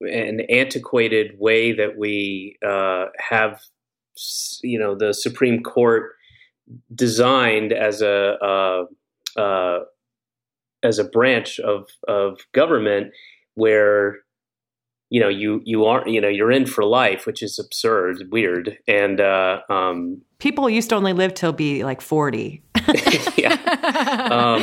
[0.00, 3.60] and antiquated way that we uh, have,
[4.62, 6.12] you know, the Supreme Court
[6.94, 9.80] designed as a uh, uh,
[10.82, 13.12] as a branch of of government
[13.54, 14.18] where
[15.10, 18.78] you know you you aren't you know you're in for life, which is absurd, weird,
[18.88, 22.60] and uh, um, People used to only live till be like 40.
[23.36, 23.58] yeah.
[24.12, 24.60] Um,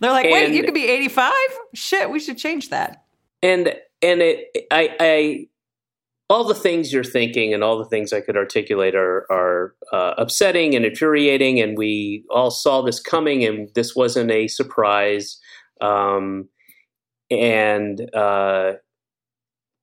[0.00, 1.32] They're like, wait, And- you could be 85?
[1.74, 3.04] Shit, we should change that.
[3.42, 5.46] And and it I, I
[6.28, 10.14] all the things you're thinking and all the things I could articulate are are uh,
[10.16, 15.38] upsetting and infuriating, and we all saw this coming, and this wasn't a surprise.
[15.80, 16.48] Um,
[17.30, 18.74] and uh,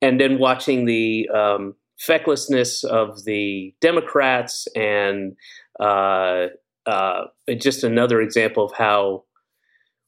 [0.02, 5.36] and then watching the um, fecklessness of the Democrats and
[5.80, 6.48] uh,
[6.86, 7.26] uh,
[7.58, 9.24] just another example of how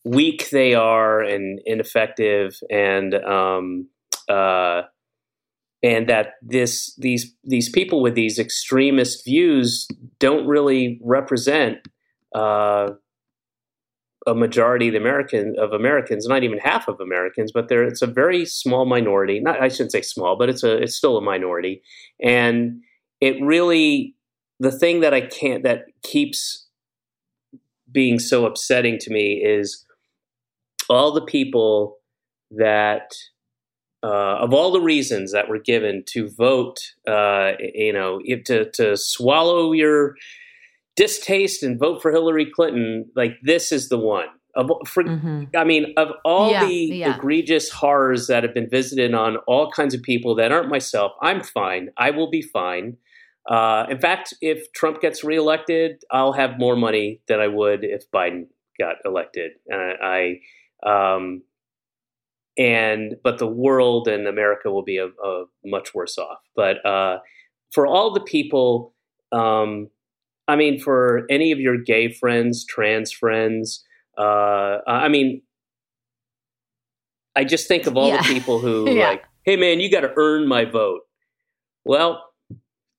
[0.06, 3.90] weak they are and ineffective and um,
[4.30, 4.84] uh,
[5.82, 9.88] and that this these these people with these extremist views
[10.20, 11.78] don't really represent
[12.36, 12.90] uh,
[14.28, 18.08] a majority of American of Americans, not even half of Americans, but there it's a
[18.08, 19.40] very small minority.
[19.40, 21.82] Not I shouldn't say small, but it's a it's still a minority,
[22.22, 22.82] and
[23.22, 24.16] it really
[24.60, 26.68] the thing that I can't that keeps
[27.92, 29.86] being so upsetting to me is
[30.90, 31.98] all the people
[32.52, 33.14] that
[34.02, 38.96] uh, of all the reasons that were given to vote, uh, you know, to to
[38.96, 40.16] swallow your
[40.96, 44.28] distaste and vote for Hillary Clinton, like this is the one.
[44.56, 45.44] Of, for, mm-hmm.
[45.56, 47.16] I mean, of all yeah, the yeah.
[47.16, 51.42] egregious horrors that have been visited on all kinds of people that aren't myself, I'm
[51.42, 51.90] fine.
[51.98, 52.98] I will be fine.
[53.50, 58.10] Uh, in fact, if Trump gets reelected, I'll have more money than I would if
[58.12, 58.48] Biden
[58.80, 59.52] got elected.
[59.72, 60.40] I, I
[60.86, 61.44] um,
[62.58, 66.40] and but the world and America will be a, a much worse off.
[66.56, 67.20] But uh,
[67.72, 68.94] for all the people,
[69.32, 69.90] um,
[70.48, 73.86] I mean, for any of your gay friends, trans friends,
[74.18, 75.42] uh, I mean,
[77.36, 78.22] I just think of all yeah.
[78.22, 79.08] the people who yeah.
[79.08, 81.02] like, hey man, you got to earn my vote.
[81.86, 82.24] Well,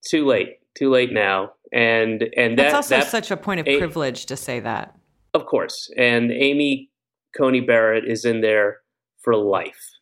[0.06, 3.78] too late, too late now, and and that's also that, such a point of a,
[3.78, 4.94] privilege to say that.
[5.34, 6.89] Of course, and Amy
[7.36, 8.78] Coney Barrett is in there
[9.22, 9.98] for life.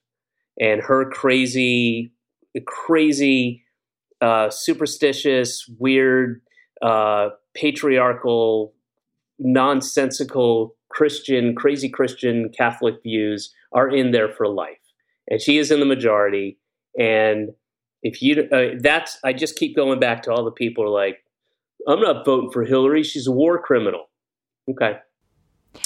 [0.60, 2.12] And her crazy,
[2.66, 3.64] crazy,
[4.20, 6.40] uh, superstitious, weird,
[6.82, 8.74] uh, patriarchal,
[9.38, 14.78] nonsensical Christian, crazy Christian Catholic views are in there for life.
[15.28, 16.58] And she is in the majority.
[16.98, 17.50] And
[18.02, 21.18] if you, uh, that's, I just keep going back to all the people like,
[21.86, 23.02] I'm not voting for Hillary.
[23.02, 24.08] She's a war criminal.
[24.68, 24.98] Okay.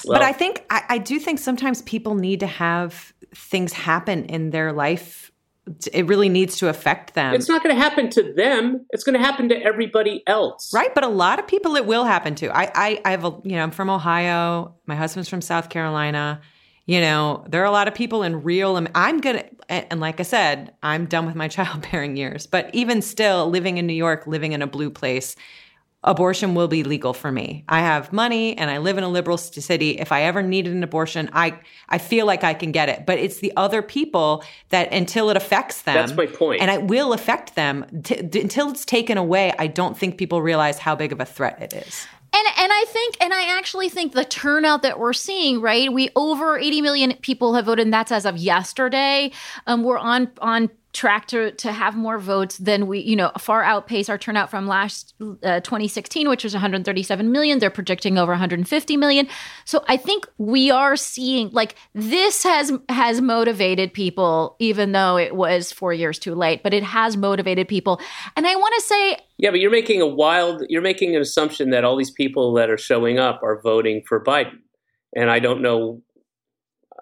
[0.05, 4.24] Well, but I think I, I, do think sometimes people need to have things happen
[4.26, 5.30] in their life.
[5.93, 7.34] It really needs to affect them.
[7.34, 8.84] It's not going to happen to them.
[8.90, 10.93] It's going to happen to everybody else, right?
[10.95, 12.57] But a lot of people it will happen to.
[12.57, 14.74] I, I, I have a, you know, I'm from Ohio.
[14.86, 16.40] My husband's from South Carolina.
[16.86, 18.76] You know, there are a lot of people in real.
[18.95, 22.47] I'm gonna, and like I said, I'm done with my childbearing years.
[22.47, 25.36] But even still, living in New York, living in a blue place,
[26.05, 27.64] abortion will be legal for me.
[27.68, 29.98] I have money and I live in a liberal city.
[29.98, 33.07] If I ever needed an abortion, I I feel like I can get it.
[33.07, 35.94] But it's the other people that until it affects them.
[35.94, 36.61] That's my point.
[36.61, 39.53] And it will affect them t- until it's taken away.
[39.59, 42.07] I don't think people realize how big of a threat it is.
[42.34, 45.92] And and I think and I actually think the turnout that we're seeing, right?
[45.92, 49.32] We over 80 million people have voted, and that's as of yesterday.
[49.66, 53.62] Um, we're on on track to, to have more votes than we, you know, far
[53.62, 57.59] outpace our turnout from last uh, 2016, which was 137 million.
[57.59, 59.26] They're projecting over 150 million.
[59.64, 65.34] So I think we are seeing like this has has motivated people, even though it
[65.34, 66.62] was four years too late.
[66.62, 68.01] But it has motivated people,
[68.36, 71.70] and I want to say, yeah, but you're making a wild, you're making an assumption
[71.70, 74.59] that all these people that are showing up are voting for Biden,
[75.16, 76.03] and I don't know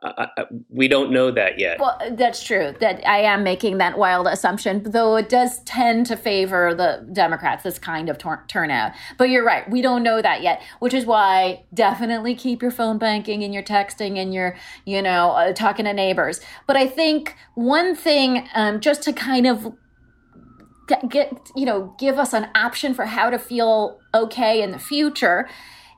[0.03, 1.79] I, we don't know that yet.
[1.79, 2.75] Well, that's true.
[2.81, 7.65] That I am making that wild assumption, though it does tend to favor the Democrats.
[7.65, 9.69] This kind of tor- turnout, but you're right.
[9.71, 13.63] We don't know that yet, which is why definitely keep your phone banking and your
[13.63, 16.41] texting and your, you know, uh, talking to neighbors.
[16.67, 19.75] But I think one thing, um, just to kind of
[21.11, 25.49] get, you know, give us an option for how to feel okay in the future,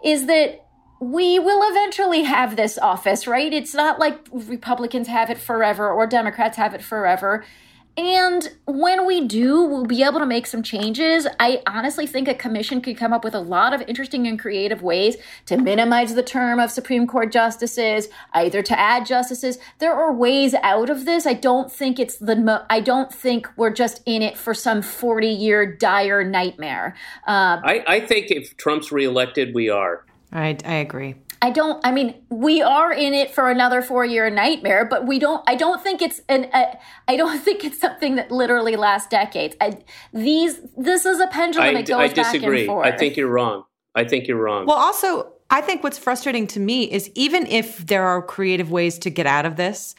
[0.05, 0.62] is that
[1.03, 3.53] we will eventually have this office, right?
[3.53, 7.45] It's not like Republicans have it forever or Democrats have it forever.
[7.97, 11.27] And when we do, we'll be able to make some changes.
[11.41, 14.81] I honestly think a commission could come up with a lot of interesting and creative
[14.81, 19.59] ways to minimize the term of Supreme Court justices, either to add justices.
[19.81, 21.27] There are ways out of this.
[21.27, 24.83] I don't think it's the, mo- I don't think we're just in it for some
[24.83, 26.95] 40 year dire nightmare.
[27.27, 30.05] Uh, I, I think if Trump's reelected, we are.
[30.33, 31.17] I, I agree.
[31.43, 31.85] I don't.
[31.85, 35.43] I mean, we are in it for another four-year nightmare, but we don't.
[35.49, 36.49] I don't think it's an.
[36.53, 36.77] Uh,
[37.09, 39.57] I don't think it's something that literally lasts decades.
[39.61, 39.79] I,
[40.13, 40.61] these.
[40.77, 41.77] This is a pendulum.
[41.77, 42.41] I, it goes I disagree.
[42.41, 42.87] back and forth.
[42.87, 43.65] I think you're wrong.
[43.95, 44.67] I think you're wrong.
[44.67, 48.99] Well, also, I think what's frustrating to me is even if there are creative ways
[49.01, 49.95] to get out of this,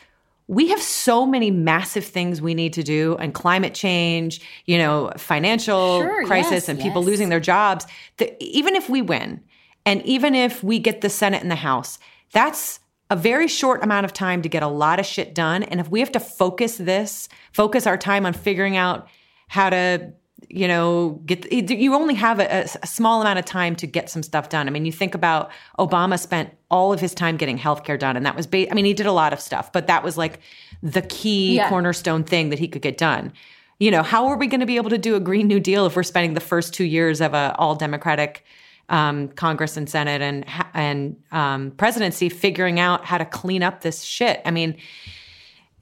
[0.47, 5.11] we have so many massive things we need to do and climate change, you know,
[5.17, 7.09] financial sure, crisis yes, and people yes.
[7.09, 7.85] losing their jobs.
[8.17, 9.41] That even if we win,
[9.85, 11.99] and even if we get the Senate and the House,
[12.31, 12.79] that's
[13.09, 15.63] a very short amount of time to get a lot of shit done.
[15.63, 19.07] And if we have to focus this, focus our time on figuring out
[19.49, 20.13] how to
[20.49, 24.21] you know get you only have a, a, small amount of time to get some
[24.21, 27.97] stuff done i mean you think about obama spent all of his time getting healthcare
[27.97, 30.03] done and that was ba- i mean he did a lot of stuff but that
[30.03, 30.39] was like
[30.81, 31.69] the key Yeah.
[31.69, 33.31] cornerstone thing that he could get done
[33.79, 35.85] you know how are we going to be able to do a green new deal
[35.85, 38.43] if we're spending the first two years of a all democratic
[38.89, 44.03] um, congress and senate and and um, presidency figuring out how to clean up this
[44.03, 44.77] shit i mean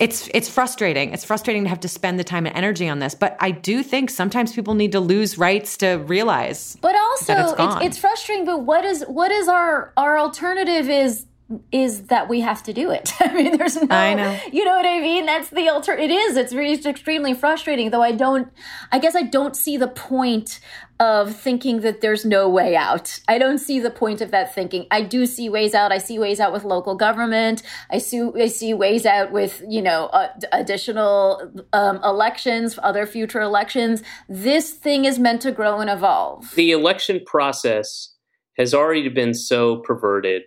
[0.01, 1.13] it's it's frustrating.
[1.13, 3.83] It's frustrating to have to spend the time and energy on this, but I do
[3.83, 6.75] think sometimes people need to lose rights to realize.
[6.81, 8.43] But also, it's it's, it's frustrating.
[8.43, 11.27] But what is what is our our alternative is
[11.71, 13.11] is that we have to do it.
[13.19, 14.39] I mean, there's no, I know.
[14.51, 15.25] you know what I mean.
[15.25, 15.93] That's the alter.
[15.93, 16.37] It is.
[16.37, 17.89] It's really it's extremely frustrating.
[17.89, 18.51] Though I don't.
[18.91, 20.59] I guess I don't see the point
[20.99, 23.19] of thinking that there's no way out.
[23.27, 24.85] I don't see the point of that thinking.
[24.91, 25.91] I do see ways out.
[25.91, 27.63] I see ways out with local government.
[27.89, 33.41] I see I see ways out with you know uh, additional um, elections, other future
[33.41, 34.03] elections.
[34.29, 36.53] This thing is meant to grow and evolve.
[36.55, 38.13] the election process
[38.57, 40.43] has already been so perverted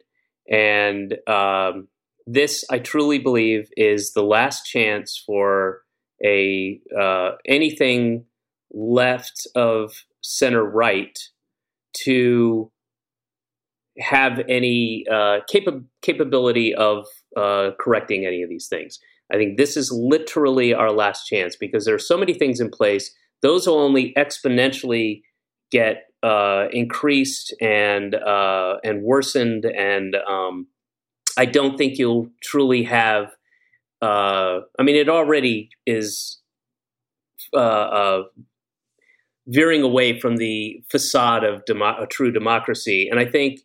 [0.50, 1.88] and um,
[2.26, 5.82] this i truly believe is the last chance for
[6.24, 8.24] a uh, anything
[8.72, 11.18] left of center right
[11.92, 12.70] to
[13.98, 18.98] have any uh, capa- capability of uh, correcting any of these things.
[19.32, 22.70] I think this is literally our last chance because there are so many things in
[22.70, 23.14] place.
[23.42, 25.22] Those will only exponentially
[25.74, 30.68] get uh, increased and uh, and worsened, and um,
[31.36, 33.32] I don't think you'll truly have.
[34.00, 36.38] Uh, I mean, it already is
[37.52, 38.22] uh, uh,
[39.48, 43.60] veering away from the facade of demo- a true democracy, and I think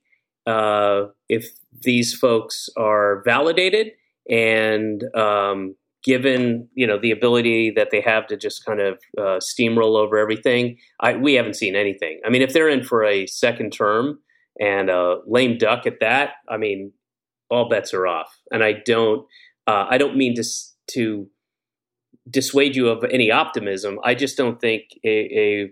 [0.47, 1.51] uh, if
[1.83, 3.91] these folks are validated
[4.29, 5.75] and um,
[6.09, 10.17] given you know the ability that they have to just kind of uh, steamroll over
[10.17, 12.19] everything, I, we haven't seen anything.
[12.25, 14.17] I mean, if they're in for a second term
[14.59, 16.93] and a lame duck at that, I mean,
[17.51, 18.31] all bets are off.
[18.51, 19.27] And I don't,
[19.67, 20.43] uh, I don't mean to
[20.95, 21.27] to
[22.27, 23.99] dissuade you of any optimism.
[24.03, 25.71] I just don't think a, a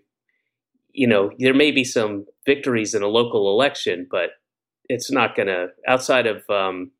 [0.91, 4.29] you know there may be some victories in a local election, but
[4.87, 6.91] it's not going to outside of um,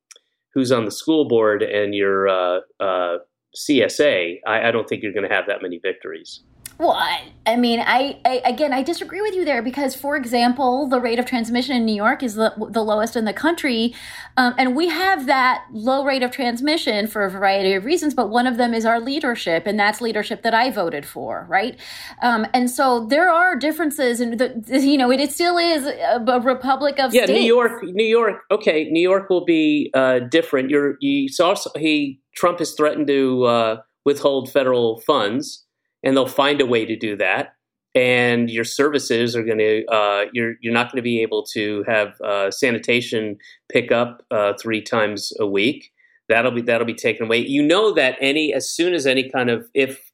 [0.55, 3.17] who's on the school board and your uh, uh,
[3.57, 4.39] CSA.
[4.45, 6.41] I, I don't think you're going to have that many victories.
[6.79, 10.87] Well, I, I mean, I, I again, I disagree with you there because, for example,
[10.87, 13.95] the rate of transmission in New York is the, the lowest in the country,
[14.35, 18.13] um, and we have that low rate of transmission for a variety of reasons.
[18.13, 21.79] But one of them is our leadership, and that's leadership that I voted for, right?
[22.21, 26.23] Um, and so there are differences, and the, you know, it, it still is a,
[26.27, 27.39] a republic of Yeah, states.
[27.39, 28.43] New York, New York.
[28.51, 30.69] Okay, New York will be uh, different.
[30.69, 35.65] You're, you saw he Trump has threatened to uh, withhold federal funds,
[36.03, 37.53] and they'll find a way to do that.
[37.95, 41.83] And your services are going to uh, you're you're not going to be able to
[41.87, 43.37] have uh, sanitation
[43.71, 45.91] pick up uh, three times a week.
[46.29, 47.39] That'll be that'll be taken away.
[47.39, 50.11] You know that any as soon as any kind of if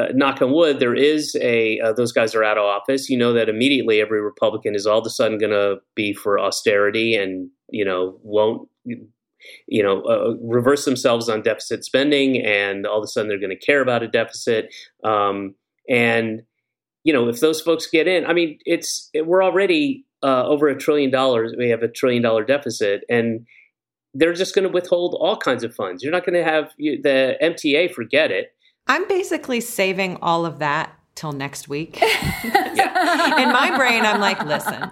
[0.00, 3.08] uh, knock on wood, there is a uh, those guys are out of office.
[3.08, 6.38] You know that immediately every Republican is all of a sudden going to be for
[6.38, 8.68] austerity and you know won't
[9.66, 13.50] you know uh, reverse themselves on deficit spending, and all of a sudden they're going
[13.50, 14.74] to care about a deficit.
[15.04, 15.54] Um,
[15.88, 16.42] and
[17.04, 20.68] you know if those folks get in, I mean it's it, we're already uh, over
[20.68, 21.54] a trillion dollars.
[21.56, 23.46] We have a trillion dollar deficit, and
[24.14, 26.02] they're just going to withhold all kinds of funds.
[26.02, 27.92] You're not going to have you, the MTA.
[27.92, 28.54] Forget it.
[28.86, 32.00] I'm basically saving all of that till next week.
[32.02, 34.90] In my brain, I'm like, listen,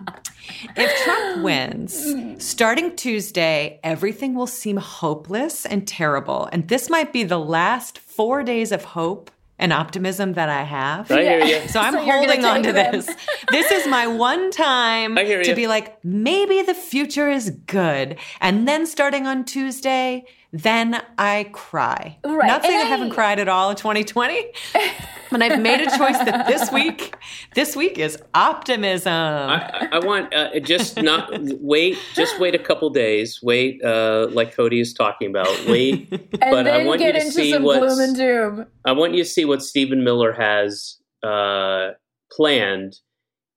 [0.76, 6.49] if Trump wins, starting Tuesday, everything will seem hopeless and terrible.
[6.53, 11.11] And this might be the last four days of hope and optimism that I have.
[11.11, 11.68] I hear you.
[11.68, 12.92] So I'm So holding on to them.
[12.92, 13.07] this.
[13.51, 18.18] This is my one time to be like, maybe the future is good.
[18.40, 22.18] And then starting on Tuesday, then I cry.
[22.24, 24.53] Right, Not saying and I haven't cried at all in 2020,
[25.30, 27.14] but I've made a choice that this week,
[27.55, 29.12] this week is optimism.
[29.12, 31.30] I, I want uh, just not
[31.61, 31.99] wait.
[32.14, 33.40] Just wait a couple days.
[33.42, 35.49] Wait, uh, like Cody is talking about.
[35.66, 38.66] Wait, and but then I want get you to see what gloom and doom.
[38.84, 41.90] I want you to see what Stephen Miller has uh,
[42.30, 42.99] planned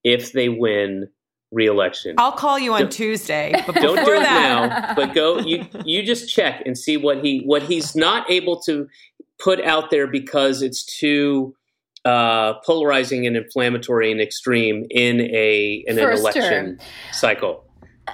[0.03, 1.09] if they win
[1.51, 2.15] re-election.
[2.17, 5.39] I'll call you on Don't- Tuesday, but Don't do it that, now, but go.
[5.39, 8.87] You you just check and see what he what he's not able to
[9.39, 11.55] put out there because it's too
[12.05, 16.43] uh, polarizing and inflammatory and extreme in a in an First election
[16.77, 16.79] term.
[17.11, 17.65] cycle.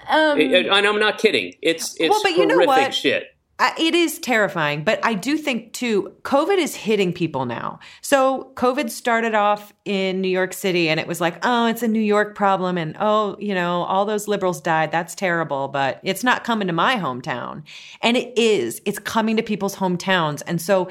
[0.10, 1.54] Um, and I'm not kidding.
[1.62, 2.94] It's it's Well, but you know horrific what?
[2.94, 3.24] shit.
[3.58, 7.80] It is terrifying, but I do think too, COVID is hitting people now.
[8.02, 11.88] So COVID started off in New York City and it was like, oh, it's a
[11.88, 12.78] New York problem.
[12.78, 14.92] And oh, you know, all those liberals died.
[14.92, 17.64] That's terrible, but it's not coming to my hometown.
[18.02, 20.44] And it is, it's coming to people's hometowns.
[20.46, 20.90] And so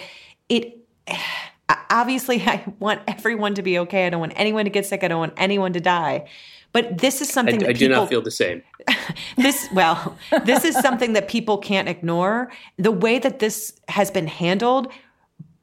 [0.48, 0.78] it,
[1.90, 4.06] obviously, I want everyone to be okay.
[4.06, 5.04] I don't want anyone to get sick.
[5.04, 6.28] I don't want anyone to die.
[6.74, 8.62] But this is I, something that I do not feel the same.
[9.36, 12.50] this well this is something that people can't ignore.
[12.76, 14.92] The way that this has been handled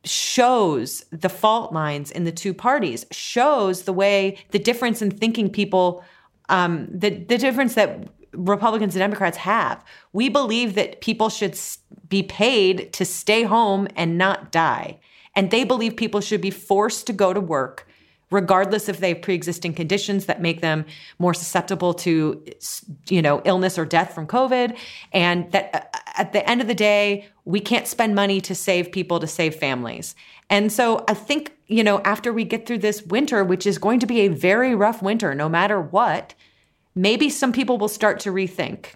[0.05, 5.47] shows the fault lines in the two parties shows the way the difference in thinking
[5.51, 6.03] people
[6.49, 9.83] um, the, the difference that republicans and democrats have.
[10.13, 11.59] We believe that people should
[12.07, 14.99] be paid to stay home and not die.
[15.35, 17.85] And they believe people should be forced to go to work
[18.31, 20.85] regardless if they have pre-existing conditions that make them
[21.19, 22.43] more susceptible to
[23.09, 24.75] you know illness or death from covid.
[25.11, 28.91] And that uh, at the end of the day we can't spend money to save
[28.91, 30.15] people to save families.
[30.49, 33.99] And so i think you know after we get through this winter which is going
[33.99, 36.33] to be a very rough winter no matter what
[36.95, 38.95] maybe some people will start to rethink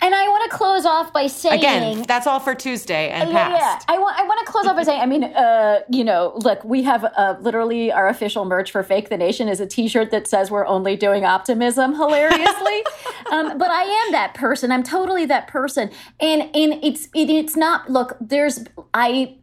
[0.00, 3.50] and I want to close off by saying again that's all for tuesday and yeah,
[3.50, 3.58] yeah.
[3.58, 6.32] past I want I want to close off by saying, I mean, uh, you know,
[6.36, 10.10] look, we have uh, literally our official merch for Fake the Nation is a T-shirt
[10.10, 12.84] that says we're only doing optimism, hilariously.
[13.30, 14.72] um, but I am that person.
[14.72, 15.90] I'm totally that person,
[16.20, 17.90] and and it's it, it's not.
[17.90, 19.36] Look, there's I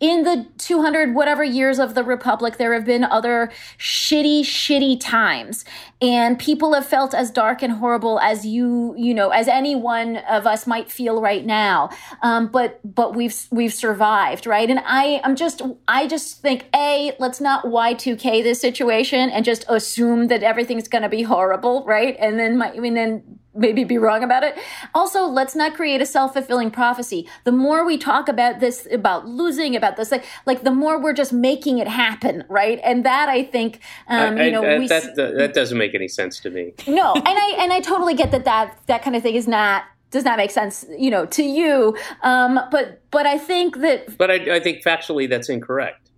[0.00, 5.64] in the 200 whatever years of the republic there have been other shitty shitty times.
[6.02, 10.16] And people have felt as dark and horrible as you you know as any one
[10.16, 11.90] of us might feel right now.
[12.22, 14.70] Um, but but we've we've survived right?
[14.70, 19.64] And i i'm just i just think a let's not y2k this situation and just
[19.68, 22.16] assume that everything's going to be horrible right?
[22.18, 24.56] And then my, I mean then maybe be wrong about it.
[24.94, 27.28] Also, let's not create a self-fulfilling prophecy.
[27.44, 31.12] The more we talk about this, about losing, about this, like, like the more we're
[31.12, 32.80] just making it happen, right?
[32.84, 35.94] And that I think, um, I- you know, I- we that, that that doesn't make
[35.94, 36.74] any sense to me.
[36.86, 39.84] no, and I and I totally get that that that kind of thing is not
[40.10, 41.96] does not make sense, you know, to you.
[42.22, 46.10] Um, but but I think that But I, I think factually that's incorrect.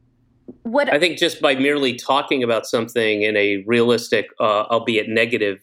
[0.62, 5.58] what I think just by merely talking about something in a realistic, uh, albeit negative,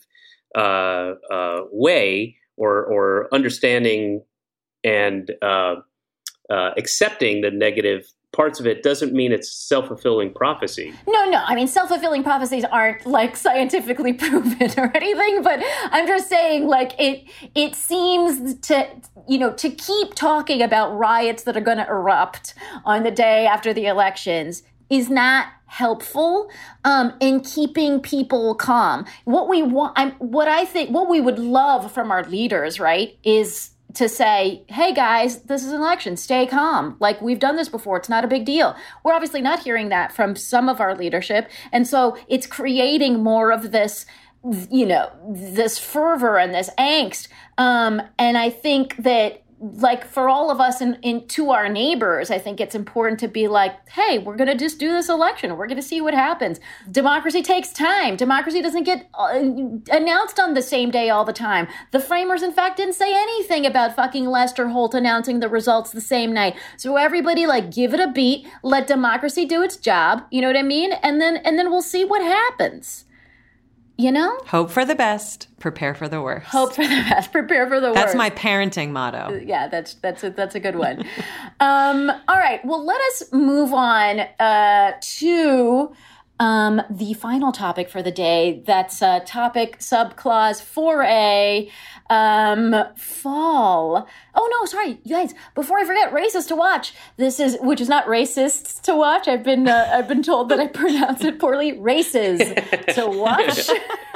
[0.55, 4.23] uh, uh, way, or or understanding
[4.83, 5.75] and uh,
[6.49, 10.93] uh, accepting the negative parts of it, doesn't mean it's self fulfilling prophecy.
[11.07, 11.41] No, no.
[11.45, 16.67] I mean, self fulfilling prophecies aren't like scientifically proven or anything, but I'm just saying,
[16.67, 17.25] like it.
[17.55, 18.87] It seems to
[19.27, 22.53] you know to keep talking about riots that are going to erupt
[22.85, 26.49] on the day after the elections is not helpful
[26.83, 29.05] um, in keeping people calm.
[29.25, 33.17] What we want, I'm, what I think, what we would love from our leaders, right,
[33.23, 36.95] is to say, hey guys, this is an election, stay calm.
[36.99, 38.75] Like we've done this before, it's not a big deal.
[39.03, 41.49] We're obviously not hearing that from some of our leadership.
[41.71, 44.05] And so it's creating more of this,
[44.71, 47.29] you know, this fervor and this angst.
[47.57, 52.31] Um, and I think that like for all of us in, in to our neighbors,
[52.31, 55.57] I think it's important to be like, hey, we're going to just do this election.
[55.57, 56.59] We're going to see what happens.
[56.89, 58.15] Democracy takes time.
[58.15, 59.39] Democracy doesn't get uh,
[59.91, 61.67] announced on the same day all the time.
[61.91, 66.01] The framers, in fact, didn't say anything about fucking Lester Holt announcing the results the
[66.01, 66.55] same night.
[66.77, 70.23] So everybody like give it a beat, let democracy do its job.
[70.31, 70.93] You know what I mean?
[70.93, 73.05] And then and then we'll see what happens.
[73.99, 76.47] You know, hope for the best prepare for the worst.
[76.47, 77.95] Hope for the best, prepare for the worst.
[77.95, 79.37] that's my parenting motto.
[79.43, 81.03] Yeah that's that's a, that's a good one.
[81.59, 85.91] Um all right well let us move on uh to
[86.39, 88.63] um the final topic for the day.
[88.65, 91.69] That's uh topic subclause 4a
[92.09, 94.07] um fall
[94.41, 97.89] oh no sorry you guys before i forget racist to watch this is which is
[97.89, 101.77] not racists to watch i've been uh, i've been told that i pronounce it poorly
[101.77, 102.39] races
[102.95, 103.69] to watch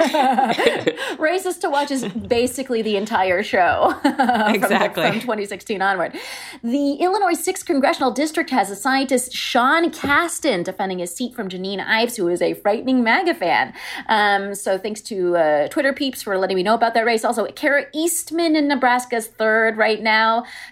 [1.18, 5.04] racist to watch is basically the entire show from- Exactly.
[5.06, 6.12] from 2016 onward.
[6.62, 11.84] The Illinois 6th Congressional District has a scientist, Sean Casten, defending his seat from Janine
[11.84, 13.72] Ives, who is a frightening MAGA fan.
[14.08, 17.24] Um, so thanks to uh, Twitter peeps for letting me know about that race.
[17.24, 20.13] Also, Kara Eastman in Nebraska's third right now.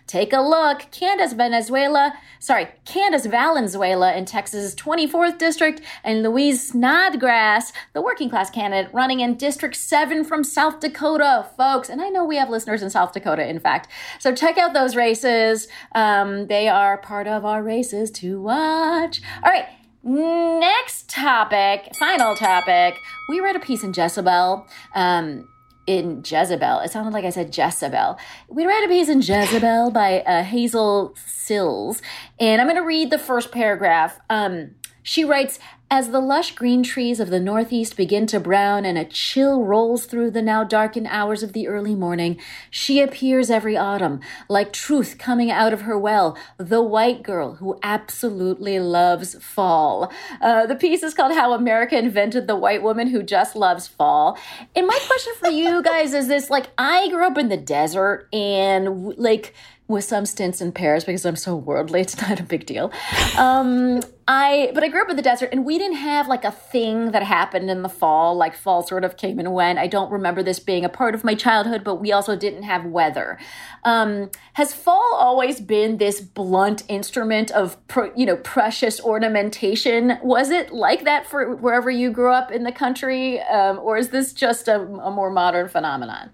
[0.07, 0.86] Take a look.
[0.90, 8.51] Candace Venezuela, sorry, Candace Valenzuela in Texas's 24th district, and Louise Snodgrass, the working class
[8.51, 11.88] candidate, running in District 7 from South Dakota, folks.
[11.88, 13.88] And I know we have listeners in South Dakota, in fact.
[14.18, 15.68] So check out those races.
[15.95, 19.20] Um, they are part of our races to watch.
[19.43, 19.66] All right.
[20.05, 22.99] Next topic, final topic.
[23.28, 24.66] We read a piece in Jezebel.
[24.97, 25.49] Um,
[25.87, 26.80] in Jezebel.
[26.80, 28.18] It sounded like I said Jezebel.
[28.49, 32.03] We read a Bees in Jezebel by uh, Hazel Cills,
[32.39, 34.20] And I'm going to read the first paragraph.
[34.30, 35.59] Um, she writes,
[35.93, 40.07] as the lush green trees of the Northeast begin to brown and a chill rolls
[40.07, 42.40] through the now darkened hours of the early morning,
[42.70, 44.18] she appears every autumn,
[44.49, 50.11] like truth coming out of her well, the white girl who absolutely loves fall.
[50.40, 54.38] Uh, the piece is called How America Invented the White Woman Who Just Loves Fall.
[54.74, 58.28] And my question for you guys is this like, I grew up in the desert
[58.32, 59.53] and like,
[59.93, 62.01] with some stints in Paris because I'm so worldly.
[62.01, 62.90] It's not a big deal.
[63.38, 66.51] Um, I but I grew up in the desert, and we didn't have like a
[66.51, 68.36] thing that happened in the fall.
[68.36, 69.78] Like fall sort of came and went.
[69.78, 72.84] I don't remember this being a part of my childhood, but we also didn't have
[72.84, 73.38] weather.
[73.84, 77.76] Um, has fall always been this blunt instrument of
[78.16, 80.18] you know precious ornamentation?
[80.22, 84.11] Was it like that for wherever you grew up in the country, um, or is
[84.11, 86.30] this just a, a more modern phenomenon?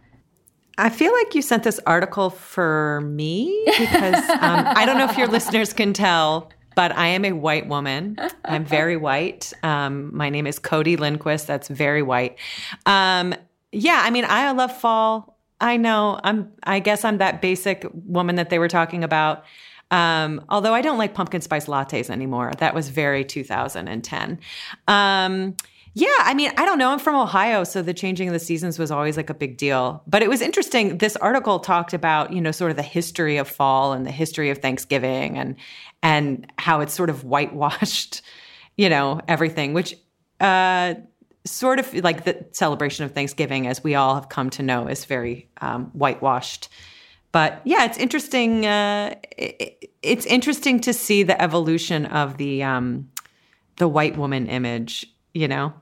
[0.78, 5.18] I feel like you sent this article for me because um, I don't know if
[5.18, 8.16] your listeners can tell, but I am a white woman.
[8.44, 9.52] I'm very white.
[9.64, 11.48] Um, my name is Cody Lindquist.
[11.48, 12.38] That's very white.
[12.86, 13.34] Um,
[13.72, 15.36] yeah, I mean, I love fall.
[15.60, 16.20] I know.
[16.22, 16.52] I'm.
[16.62, 19.44] I guess I'm that basic woman that they were talking about.
[19.90, 22.52] Um, although I don't like pumpkin spice lattes anymore.
[22.58, 24.38] That was very 2010.
[24.86, 25.56] Um,
[25.94, 26.90] yeah, I mean, I don't know.
[26.90, 30.02] I'm from Ohio, so the changing of the seasons was always like a big deal.
[30.06, 30.98] But it was interesting.
[30.98, 34.50] This article talked about, you know, sort of the history of fall and the history
[34.50, 35.56] of Thanksgiving and
[36.02, 38.22] and how it's sort of whitewashed,
[38.76, 39.94] you know, everything, which
[40.40, 40.94] uh
[41.44, 45.04] sort of like the celebration of Thanksgiving, as we all have come to know, is
[45.04, 46.68] very um, whitewashed.
[47.32, 48.66] But yeah, it's interesting.
[48.66, 53.10] Uh, it, it's interesting to see the evolution of the um,
[53.76, 55.06] the white woman image.
[55.38, 55.72] You know,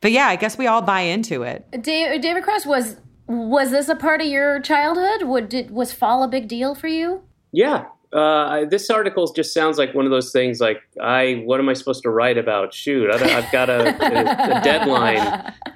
[0.00, 1.66] but yeah, I guess we all buy into it.
[1.82, 2.96] David, David Cross was
[3.26, 5.26] was this a part of your childhood?
[5.28, 7.22] Would did, was fall a big deal for you?
[7.50, 10.60] Yeah, uh, this article just sounds like one of those things.
[10.60, 12.72] Like, I what am I supposed to write about?
[12.72, 15.18] Shoot, I, have got a, a, a deadline.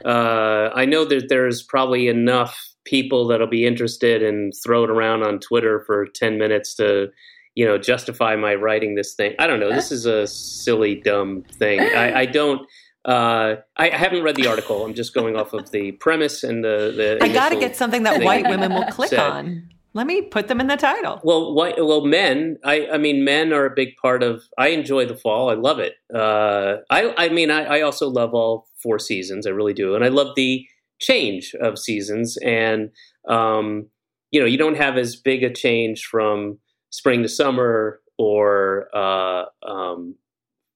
[0.05, 5.25] Uh, I know that there's probably enough people that'll be interested and throw it around
[5.25, 7.09] on Twitter for ten minutes to,
[7.55, 9.35] you know, justify my writing this thing.
[9.39, 9.73] I don't know.
[9.73, 11.81] This is a silly, dumb thing.
[11.81, 12.63] I, I don't.
[13.05, 14.85] Uh, I, I, haven't read the article.
[14.85, 16.93] I'm just going off of the premise and the.
[16.97, 19.19] the I got to get something that white women will click said.
[19.19, 19.69] on.
[19.93, 21.21] Let me put them in the title.
[21.23, 22.59] Well, white, well, men.
[22.65, 24.43] I, I mean, men are a big part of.
[24.59, 25.51] I enjoy the fall.
[25.51, 25.95] I love it.
[26.13, 29.47] Uh, I, I mean, I, I also love all four seasons.
[29.47, 30.67] I really do, and I love the
[30.99, 32.39] change of seasons.
[32.39, 32.91] And
[33.29, 33.89] um,
[34.31, 36.59] you know, you don't have as big a change from
[36.91, 40.17] spring to summer or uh, um,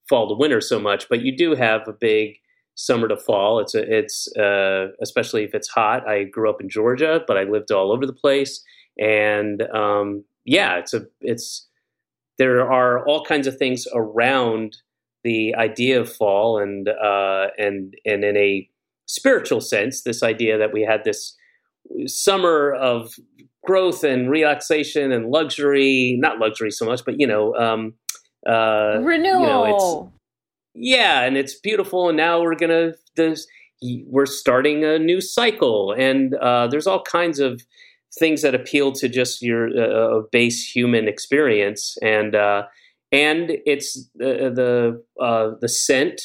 [0.09, 2.37] fall to winter so much, but you do have a big
[2.79, 3.59] summer to fall.
[3.59, 6.09] It's a, it's uh, especially if it's hot.
[6.09, 8.63] I grew up in Georgia, but I lived all over the place,
[8.99, 11.69] and um, yeah, it's a it's
[12.39, 14.77] there are all kinds of things around
[15.25, 18.69] the idea of fall, and uh, and and in a
[19.07, 21.37] spiritual sense, this idea that we had this
[22.07, 23.15] summer of
[23.65, 27.55] growth and relaxation and luxury, not luxury so much, but you know.
[27.57, 27.95] Um,
[28.47, 29.41] uh, renewal.
[29.41, 30.13] You know,
[30.75, 32.09] yeah, and it's beautiful.
[32.09, 33.47] And now we're gonna this,
[34.07, 37.63] we're starting a new cycle, and uh, there's all kinds of
[38.19, 42.65] things that appeal to just your uh, uh base human experience, and uh,
[43.13, 46.21] and it's the the, uh, the scent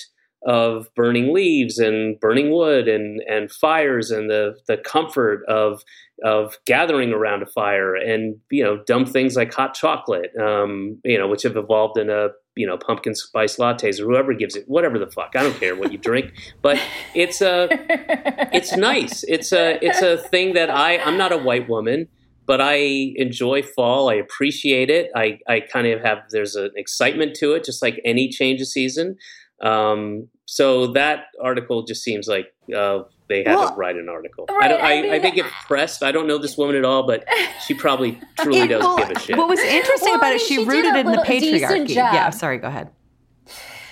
[0.45, 5.83] of burning leaves and burning wood and and fires and the the comfort of
[6.23, 11.17] of gathering around a fire and you know dumb things like hot chocolate um, you
[11.17, 14.65] know which have evolved in a you know pumpkin spice lattes or whoever gives it
[14.67, 15.31] whatever the fuck.
[15.35, 16.79] I don't care what you drink but
[17.15, 17.67] it's a
[18.53, 19.23] it's nice.
[19.27, 22.07] It's a it's a thing that I I'm not a white woman
[22.45, 24.09] but I enjoy fall.
[24.09, 25.09] I appreciate it.
[25.15, 28.67] I I kind of have there's an excitement to it just like any change of
[28.67, 29.17] season
[29.63, 34.45] um, so that article just seems like uh, they had well, to write an article.
[34.49, 36.83] Right, I, I, I, mean, I, think if pressed, I don't know this woman at
[36.83, 37.25] all, but
[37.65, 39.37] she probably truly does well, give a shit.
[39.37, 41.95] What was interesting well, about it, she, she rooted in the patriarchy.
[41.95, 42.91] Yeah, sorry, go ahead.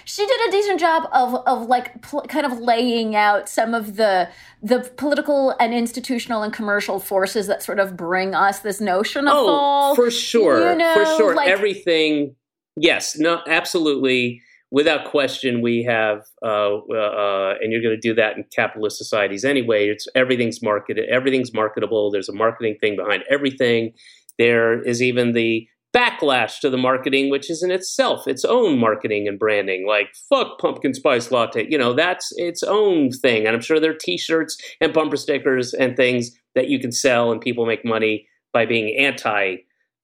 [0.03, 3.95] She did a decent job of of like pl- kind of laying out some of
[3.95, 4.28] the
[4.61, 9.36] the political and institutional and commercial forces that sort of bring us this notion of
[9.38, 9.95] oh, fall.
[9.95, 12.36] for sure, you know, for sure, like, everything.
[12.76, 14.41] Yes, no, absolutely
[14.72, 19.45] without question, we have, uh, uh, and you're going to do that in capitalist societies
[19.45, 19.89] anyway.
[19.89, 22.09] It's everything's marketed, everything's marketable.
[22.09, 23.93] There's a marketing thing behind everything.
[24.39, 29.28] There is even the backlash to the marketing, which is in itself its own marketing
[29.28, 29.86] and branding.
[29.86, 33.45] Like fuck pumpkin spice latte, you know, that's its own thing.
[33.45, 37.32] And I'm sure there are T-shirts and bumper stickers and things that you can sell,
[37.32, 39.57] and people make money by being anti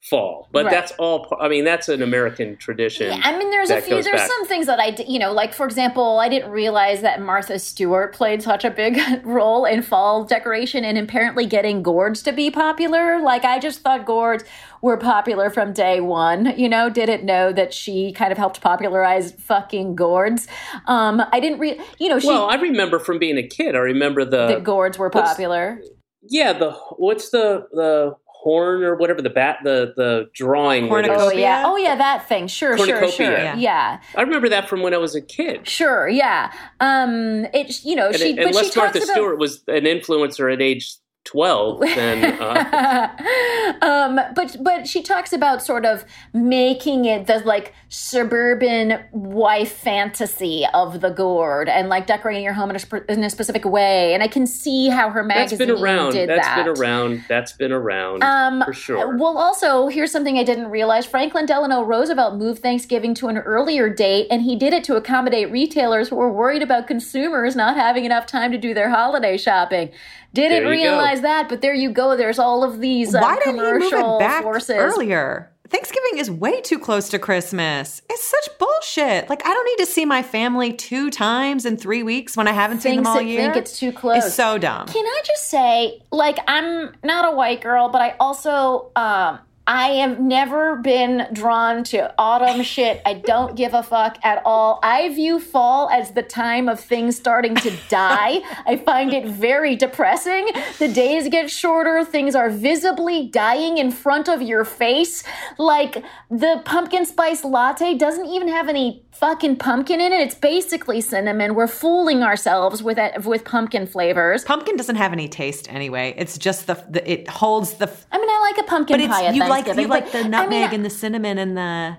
[0.04, 0.48] fall.
[0.52, 0.72] But Right.
[0.72, 1.36] that's all.
[1.41, 3.08] I mean, that's an American tradition.
[3.08, 3.95] Yeah, I mean, there's a few.
[3.95, 4.28] There's back.
[4.28, 7.60] some things that I, d- you know, like for example, I didn't realize that Martha
[7.60, 12.50] Stewart played such a big role in fall decoration and apparently getting gourds to be
[12.52, 13.20] popular.
[13.22, 14.43] Like I just thought gourds
[14.82, 16.54] were popular from day one.
[16.58, 20.48] You know, didn't know that she kind of helped popularize fucking gourds.
[20.86, 23.76] Um, I didn't re, you know, she Well, I remember from being a kid.
[23.76, 25.82] I remember the the gourds were popular.
[26.30, 30.90] yeah the what's the the horn or whatever the bat the the drawing.
[30.90, 32.48] where Oh yeah, oh yeah, that thing.
[32.48, 33.12] Sure, sure, Cornucopia.
[33.12, 33.32] sure.
[33.38, 33.56] Yeah.
[33.56, 34.00] yeah.
[34.16, 35.68] I remember that from when I was a kid.
[35.68, 36.52] Sure, yeah.
[36.80, 39.64] Um, it you know And she it- but she unless talks Martha about Stewart was
[39.68, 40.94] an influencer at age
[41.28, 47.73] twelve, then uh, um, but but she talks about sort of making it the like
[47.89, 53.23] suburban wife fantasy of the gourd and like decorating your home in a, sp- in
[53.23, 54.13] a specific way.
[54.13, 56.11] And I can see how her that's magazine been around.
[56.13, 56.65] did That's that.
[56.65, 57.23] been around.
[57.28, 59.17] That's been around Um, for sure.
[59.17, 61.05] Well, also, here's something I didn't realize.
[61.05, 65.51] Franklin Delano Roosevelt moved Thanksgiving to an earlier date, and he did it to accommodate
[65.51, 69.91] retailers who were worried about consumers not having enough time to do their holiday shopping.
[70.34, 70.69] Didn't There go.
[70.69, 72.15] realize that, but there you go.
[72.15, 74.75] There's all of these um, Why didn't he move commercial it back forces.
[74.78, 75.51] earlier?
[75.69, 78.01] Thanksgiving is way too close to Christmas.
[78.09, 79.30] It's such bullshit.
[79.30, 82.53] Like I don't need to see my family two times in three weeks when I
[82.53, 83.41] haven't seen them all it- year.
[83.41, 84.23] think it's too close.
[84.25, 84.88] It's so dumb.
[84.88, 89.89] Can I just say, like, I'm not a white girl, but I also, um, I
[89.95, 93.01] have never been drawn to autumn shit.
[93.05, 94.80] I don't give a fuck at all.
[94.82, 98.39] I view fall as the time of things starting to die.
[98.65, 100.47] I find it very depressing.
[100.80, 105.26] The days get shorter, things are visibly dying in front of your face.
[105.57, 110.22] Like, the pumpkin spice latte doesn't even have any fucking pumpkin in it.
[110.22, 111.55] It's basically cinnamon.
[111.55, 114.43] We're fooling ourselves with it, with pumpkin flavors.
[114.43, 116.13] Pumpkin doesn't have any taste anyway.
[116.18, 119.13] It's just the, the it holds the I mean, I like a pumpkin but it's
[119.13, 121.97] pie at you like you like the I mean, nutmeg and the cinnamon and the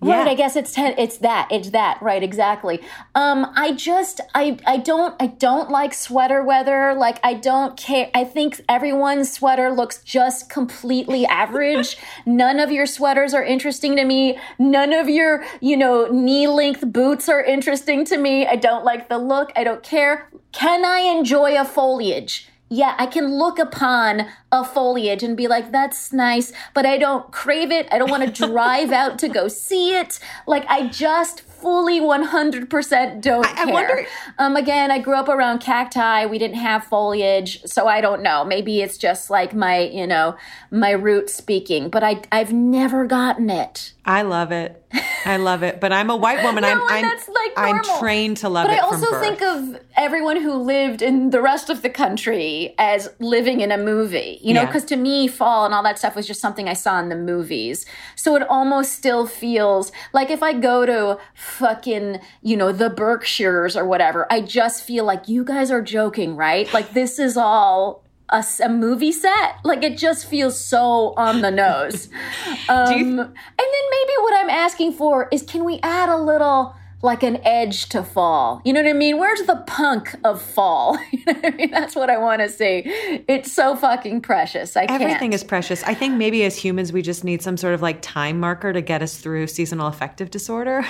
[0.00, 0.18] yeah.
[0.18, 2.80] Right, I guess it's ten, it's that it's that right exactly.
[3.16, 6.94] Um, I just I I don't I don't like sweater weather.
[6.94, 8.08] Like I don't care.
[8.14, 11.96] I think everyone's sweater looks just completely average.
[12.26, 14.38] None of your sweaters are interesting to me.
[14.58, 18.46] None of your you know knee length boots are interesting to me.
[18.46, 19.50] I don't like the look.
[19.56, 20.30] I don't care.
[20.52, 22.47] Can I enjoy a foliage?
[22.70, 27.30] Yeah, I can look upon a foliage and be like, that's nice, but I don't
[27.32, 27.88] crave it.
[27.90, 30.18] I don't want to drive out to go see it.
[30.46, 33.72] Like, I just fully 100% don't I- I care.
[33.72, 34.06] wonder-
[34.38, 36.26] um, again, I grew up around cacti.
[36.26, 38.44] We didn't have foliage, so I don't know.
[38.44, 40.36] Maybe it's just like my, you know,
[40.70, 43.92] my root speaking, but I, I've never gotten it.
[44.04, 44.82] I love it.
[45.26, 45.80] I love it.
[45.80, 46.64] But I'm a white woman.
[46.68, 48.82] I'm No, and I'm that's, like, I'm trained to love But it.
[48.82, 53.10] I from also think of everyone who lived in the rest of the country as
[53.18, 54.66] living in a movie, you know, Yeah.
[54.66, 57.16] because to me, fall and all that stuff was just something I saw in the
[57.16, 57.84] movies.
[58.16, 61.18] So it almost still feels like if I go to
[61.48, 66.36] fucking, you know, the Berkshires or whatever, I just feel like you guys are joking,
[66.36, 66.72] right?
[66.72, 68.04] Like this is all.
[68.30, 72.10] a movie set like it just feels so on the nose
[72.68, 76.74] um, you- and then maybe what i'm asking for is can we add a little
[77.02, 80.98] like an edge to fall you know what i mean where's the punk of fall
[81.12, 82.82] you know what i mean that's what i want to see
[83.26, 85.82] it's so fucking precious i can't Everything is precious.
[85.84, 88.80] I think maybe as humans, we just need some sort of like time marker to
[88.80, 90.84] get us through seasonal affective disorder.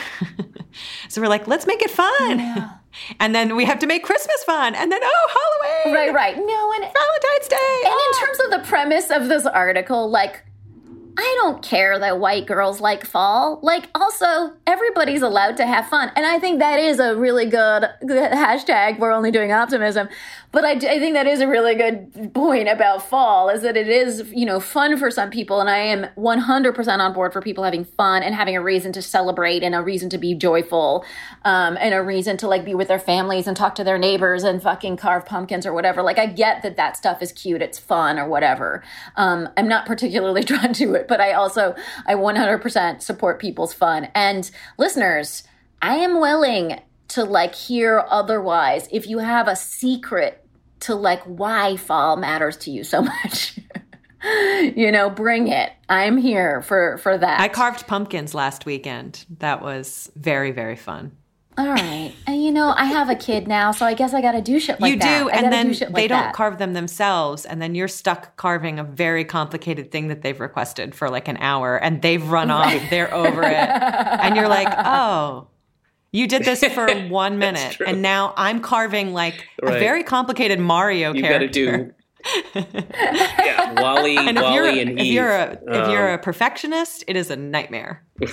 [1.09, 2.70] so we're like, let's make it fun.
[3.20, 4.74] And then we have to make Christmas fun.
[4.74, 5.52] And then, oh,
[5.84, 5.94] Halloween.
[5.94, 7.82] right right no and Valentine's Day.
[7.84, 10.42] And in terms of the premise of this article, like,
[11.20, 13.58] I don't care that white girls like fall.
[13.60, 16.12] Like, also, everybody's allowed to have fun.
[16.14, 19.00] And I think that is a really good, hashtag.
[19.00, 20.08] We're only doing optimism.
[20.51, 23.88] But I, I think that is a really good point about fall is that it
[23.88, 25.61] is, you know, fun for some people.
[25.61, 29.03] And I am 100% on board for people having fun and having a reason to
[29.03, 31.05] celebrate and a reason to be joyful
[31.44, 34.42] um, and a reason to like be with their families and talk to their neighbors
[34.42, 36.03] and fucking carve pumpkins or whatever.
[36.03, 37.61] Like, I get that that stuff is cute.
[37.61, 38.82] It's fun or whatever.
[39.16, 41.74] Um, I'm not particularly drawn to it, but I also,
[42.07, 44.09] I 100% support people's fun.
[44.14, 45.42] And listeners,
[45.82, 50.44] I am willing to like hear otherwise if you have a secret
[50.80, 53.59] to like why fall matters to you so much.
[54.74, 55.70] you know, bring it.
[55.88, 57.40] I'm here for for that.
[57.40, 59.24] I carved pumpkins last weekend.
[59.38, 61.12] That was very, very fun.
[61.56, 62.12] All right.
[62.26, 64.61] And you know, I have a kid now, so I guess I got to do
[64.61, 65.18] shit like that.
[65.18, 65.24] you that.
[65.24, 66.34] do, and then do shit they like don't that.
[66.34, 70.94] carve them themselves, and then you're stuck carving a very complicated thing that they've requested
[70.94, 75.48] for like an hour, and they've run off, they're over it, and you're like, oh.
[76.12, 81.12] You did this for one minute, and now I'm carving like a very complicated Mario
[81.12, 81.61] character.
[81.61, 81.94] You got to do.
[83.44, 85.12] yeah, Wally, and if Wally, you're and if Eve.
[85.14, 88.04] you're a if you're Um, a perfectionist, it is a nightmare.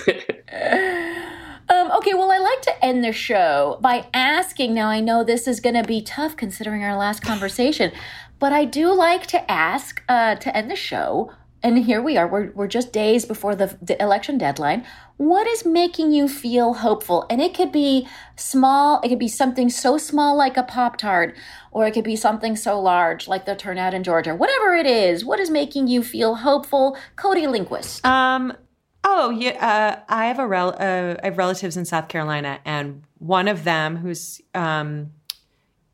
[1.68, 4.72] Um, okay, well, I like to end the show by asking.
[4.72, 7.90] Now, I know this is going to be tough considering our last conversation,
[8.38, 11.32] but I do like to ask uh, to end the show.
[11.62, 12.28] And here we are.
[12.28, 14.86] We're, we're just days before the, the election deadline.
[15.16, 17.26] What is making you feel hopeful?
[17.30, 21.34] And it could be small, it could be something so small like a Pop Tart,
[21.72, 24.34] or it could be something so large like the turnout in Georgia.
[24.34, 26.96] Whatever it is, what is making you feel hopeful?
[27.16, 28.04] Cody Lindquist.
[28.04, 28.52] Um.
[29.02, 29.50] Oh yeah.
[29.50, 33.64] Uh, I have a rel- uh, I have relatives in South Carolina, and one of
[33.64, 35.12] them, who's um,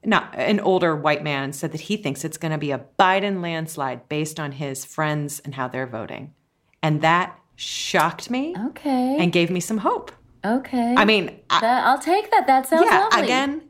[0.04, 3.42] not an older white man, said that he thinks it's going to be a Biden
[3.42, 6.34] landslide based on his friends and how they're voting,
[6.82, 9.16] and that shocked me okay.
[9.18, 10.10] and gave me some hope.
[10.44, 10.94] okay.
[10.96, 12.46] I mean, I, That- I'll take that.
[12.46, 13.00] That sounds yeah.
[13.00, 13.22] lovely.
[13.22, 13.62] Again,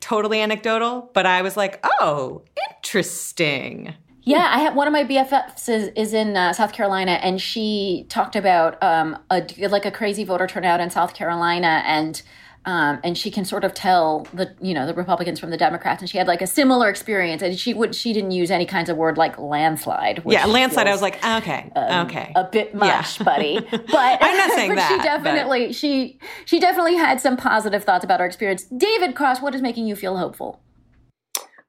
[0.00, 3.94] totally anecdotal, but I was like, oh, interesting.
[4.22, 8.04] Yeah, I have one of my BFFs is, is in uh, South Carolina, and she
[8.10, 12.20] talked about um, a like a crazy voter turnout in South Carolina, and
[12.68, 16.02] um, and she can sort of tell the you know the Republicans from the Democrats,
[16.02, 18.90] and she had like a similar experience, and she would she didn't use any kinds
[18.90, 20.22] of word like landslide.
[20.22, 20.86] which Yeah, landslide.
[20.86, 22.30] I was like, okay, okay.
[22.36, 23.58] a bit much, buddy.
[23.70, 27.84] But I'm not saying but that, She but- definitely she she definitely had some positive
[27.84, 28.64] thoughts about her experience.
[28.64, 30.60] David Cross, what is making you feel hopeful?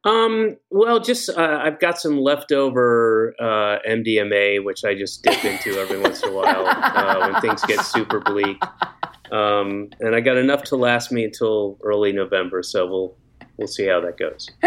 [0.03, 5.79] Um, well, just uh, I've got some leftover uh, MDMA, which I just dip into
[5.79, 8.61] every once in a while uh, when things get super bleak.
[9.31, 13.15] Um, and I got enough to last me until early November, so we'll
[13.57, 14.49] we'll see how that goes.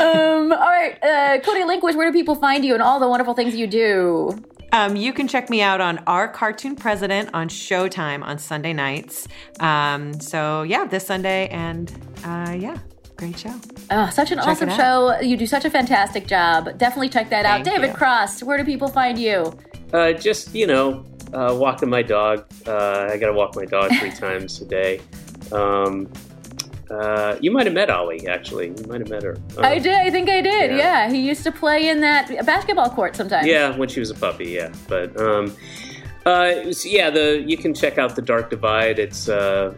[0.00, 3.34] um, all right, uh, Cody Lindquist, where do people find you and all the wonderful
[3.34, 4.42] things you do?
[4.72, 9.26] Um, you can check me out on Our Cartoon President on Showtime on Sunday nights.
[9.58, 11.48] Um, so, yeah, this Sunday.
[11.48, 11.90] And
[12.24, 12.78] uh, yeah,
[13.16, 13.54] great show.
[13.90, 15.18] Oh, such an awesome show.
[15.20, 16.78] You do such a fantastic job.
[16.78, 17.64] Definitely check that out.
[17.64, 17.94] David you.
[17.94, 19.52] Cross, where do people find you?
[19.92, 22.44] Uh, just you know, uh, walking my dog.
[22.66, 25.00] Uh, I got to walk my dog three times a day.
[25.52, 26.10] Um,
[26.90, 28.68] uh, you might have met Ollie, actually.
[28.68, 29.36] You might have met her.
[29.56, 29.94] Uh, I did.
[29.94, 30.72] I think I did.
[30.72, 30.76] Yeah.
[30.76, 31.10] Yeah.
[31.10, 33.46] he used to play in that basketball court sometimes.
[33.46, 34.72] Yeah, when she was a puppy, yeah.
[34.88, 35.54] But um,
[36.26, 38.98] uh, was- yeah, the you can check out the Dark Divide.
[38.98, 39.72] It's uh,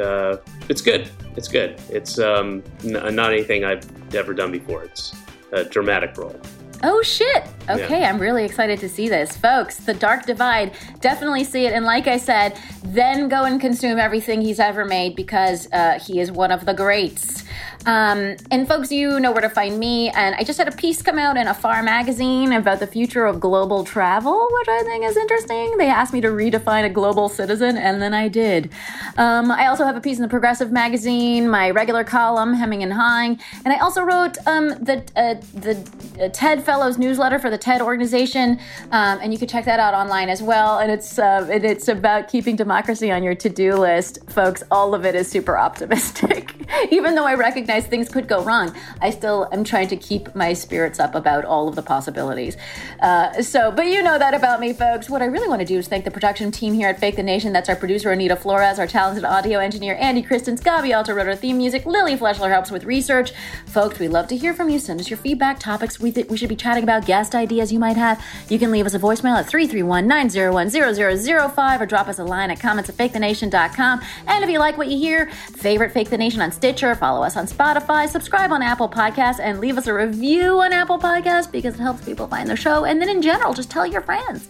[0.00, 0.36] uh,
[0.68, 1.08] it's good.
[1.36, 1.80] It's good.
[1.88, 3.84] It's um, n- not anything I've
[4.14, 4.84] ever done before.
[4.84, 5.12] It's
[5.50, 6.38] a dramatic role.
[6.82, 7.44] Oh shit.
[7.68, 9.36] Okay, I'm really excited to see this.
[9.36, 11.72] Folks, The Dark Divide, definitely see it.
[11.72, 16.18] And like I said, then go and consume everything he's ever made because uh, he
[16.18, 17.44] is one of the greats.
[17.86, 20.10] Um, and folks, you know where to find me.
[20.10, 23.40] And I just had a piece come out in AFAR magazine about the future of
[23.40, 25.76] global travel, which I think is interesting.
[25.78, 28.70] They asked me to redefine a global citizen, and then I did.
[29.16, 32.92] Um, I also have a piece in the Progressive magazine, my regular column, Hemming and
[32.92, 37.58] Hawing, and I also wrote um, the uh, the uh, TED Fellows newsletter for the
[37.58, 38.58] TED organization,
[38.92, 40.78] um, and you can check that out online as well.
[40.78, 44.62] And it's uh, and it's about keeping democracy on your to do list, folks.
[44.70, 46.54] All of it is super optimistic,
[46.90, 48.74] even though I recognize things could go wrong.
[49.02, 52.56] I still am trying to keep my spirits up about all of the possibilities.
[53.00, 55.10] Uh, so, but you know that about me, folks.
[55.10, 57.22] What I really want to do is thank the production team here at Fake the
[57.22, 57.52] Nation.
[57.52, 61.36] That's our producer Anita Flores, our talented audio engineer Andy Christens, Gabi Alter wrote our
[61.36, 63.32] theme music, Lily Fleshler helps with research.
[63.66, 64.78] Folks, we love to hear from you.
[64.78, 67.78] Send us your feedback, topics we think we should be chatting about, guest ideas you
[67.78, 68.24] might have.
[68.48, 72.88] You can leave us a voicemail at 331-901-0005 or drop us a line at comments
[72.88, 74.00] at fakethenation.com.
[74.26, 77.36] And if you like what you hear, favorite Fake the Nation on Stitcher, follow us
[77.36, 81.74] on Spotify, subscribe on Apple Podcasts, and leave us a review on Apple Podcasts because
[81.74, 82.84] it helps people find the show.
[82.84, 84.48] And then in general, just tell your friends.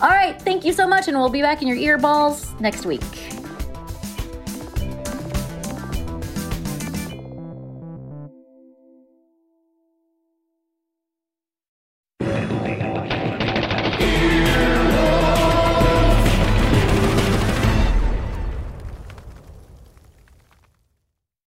[0.00, 3.43] All right, thank you so much, and we'll be back in your earballs next week.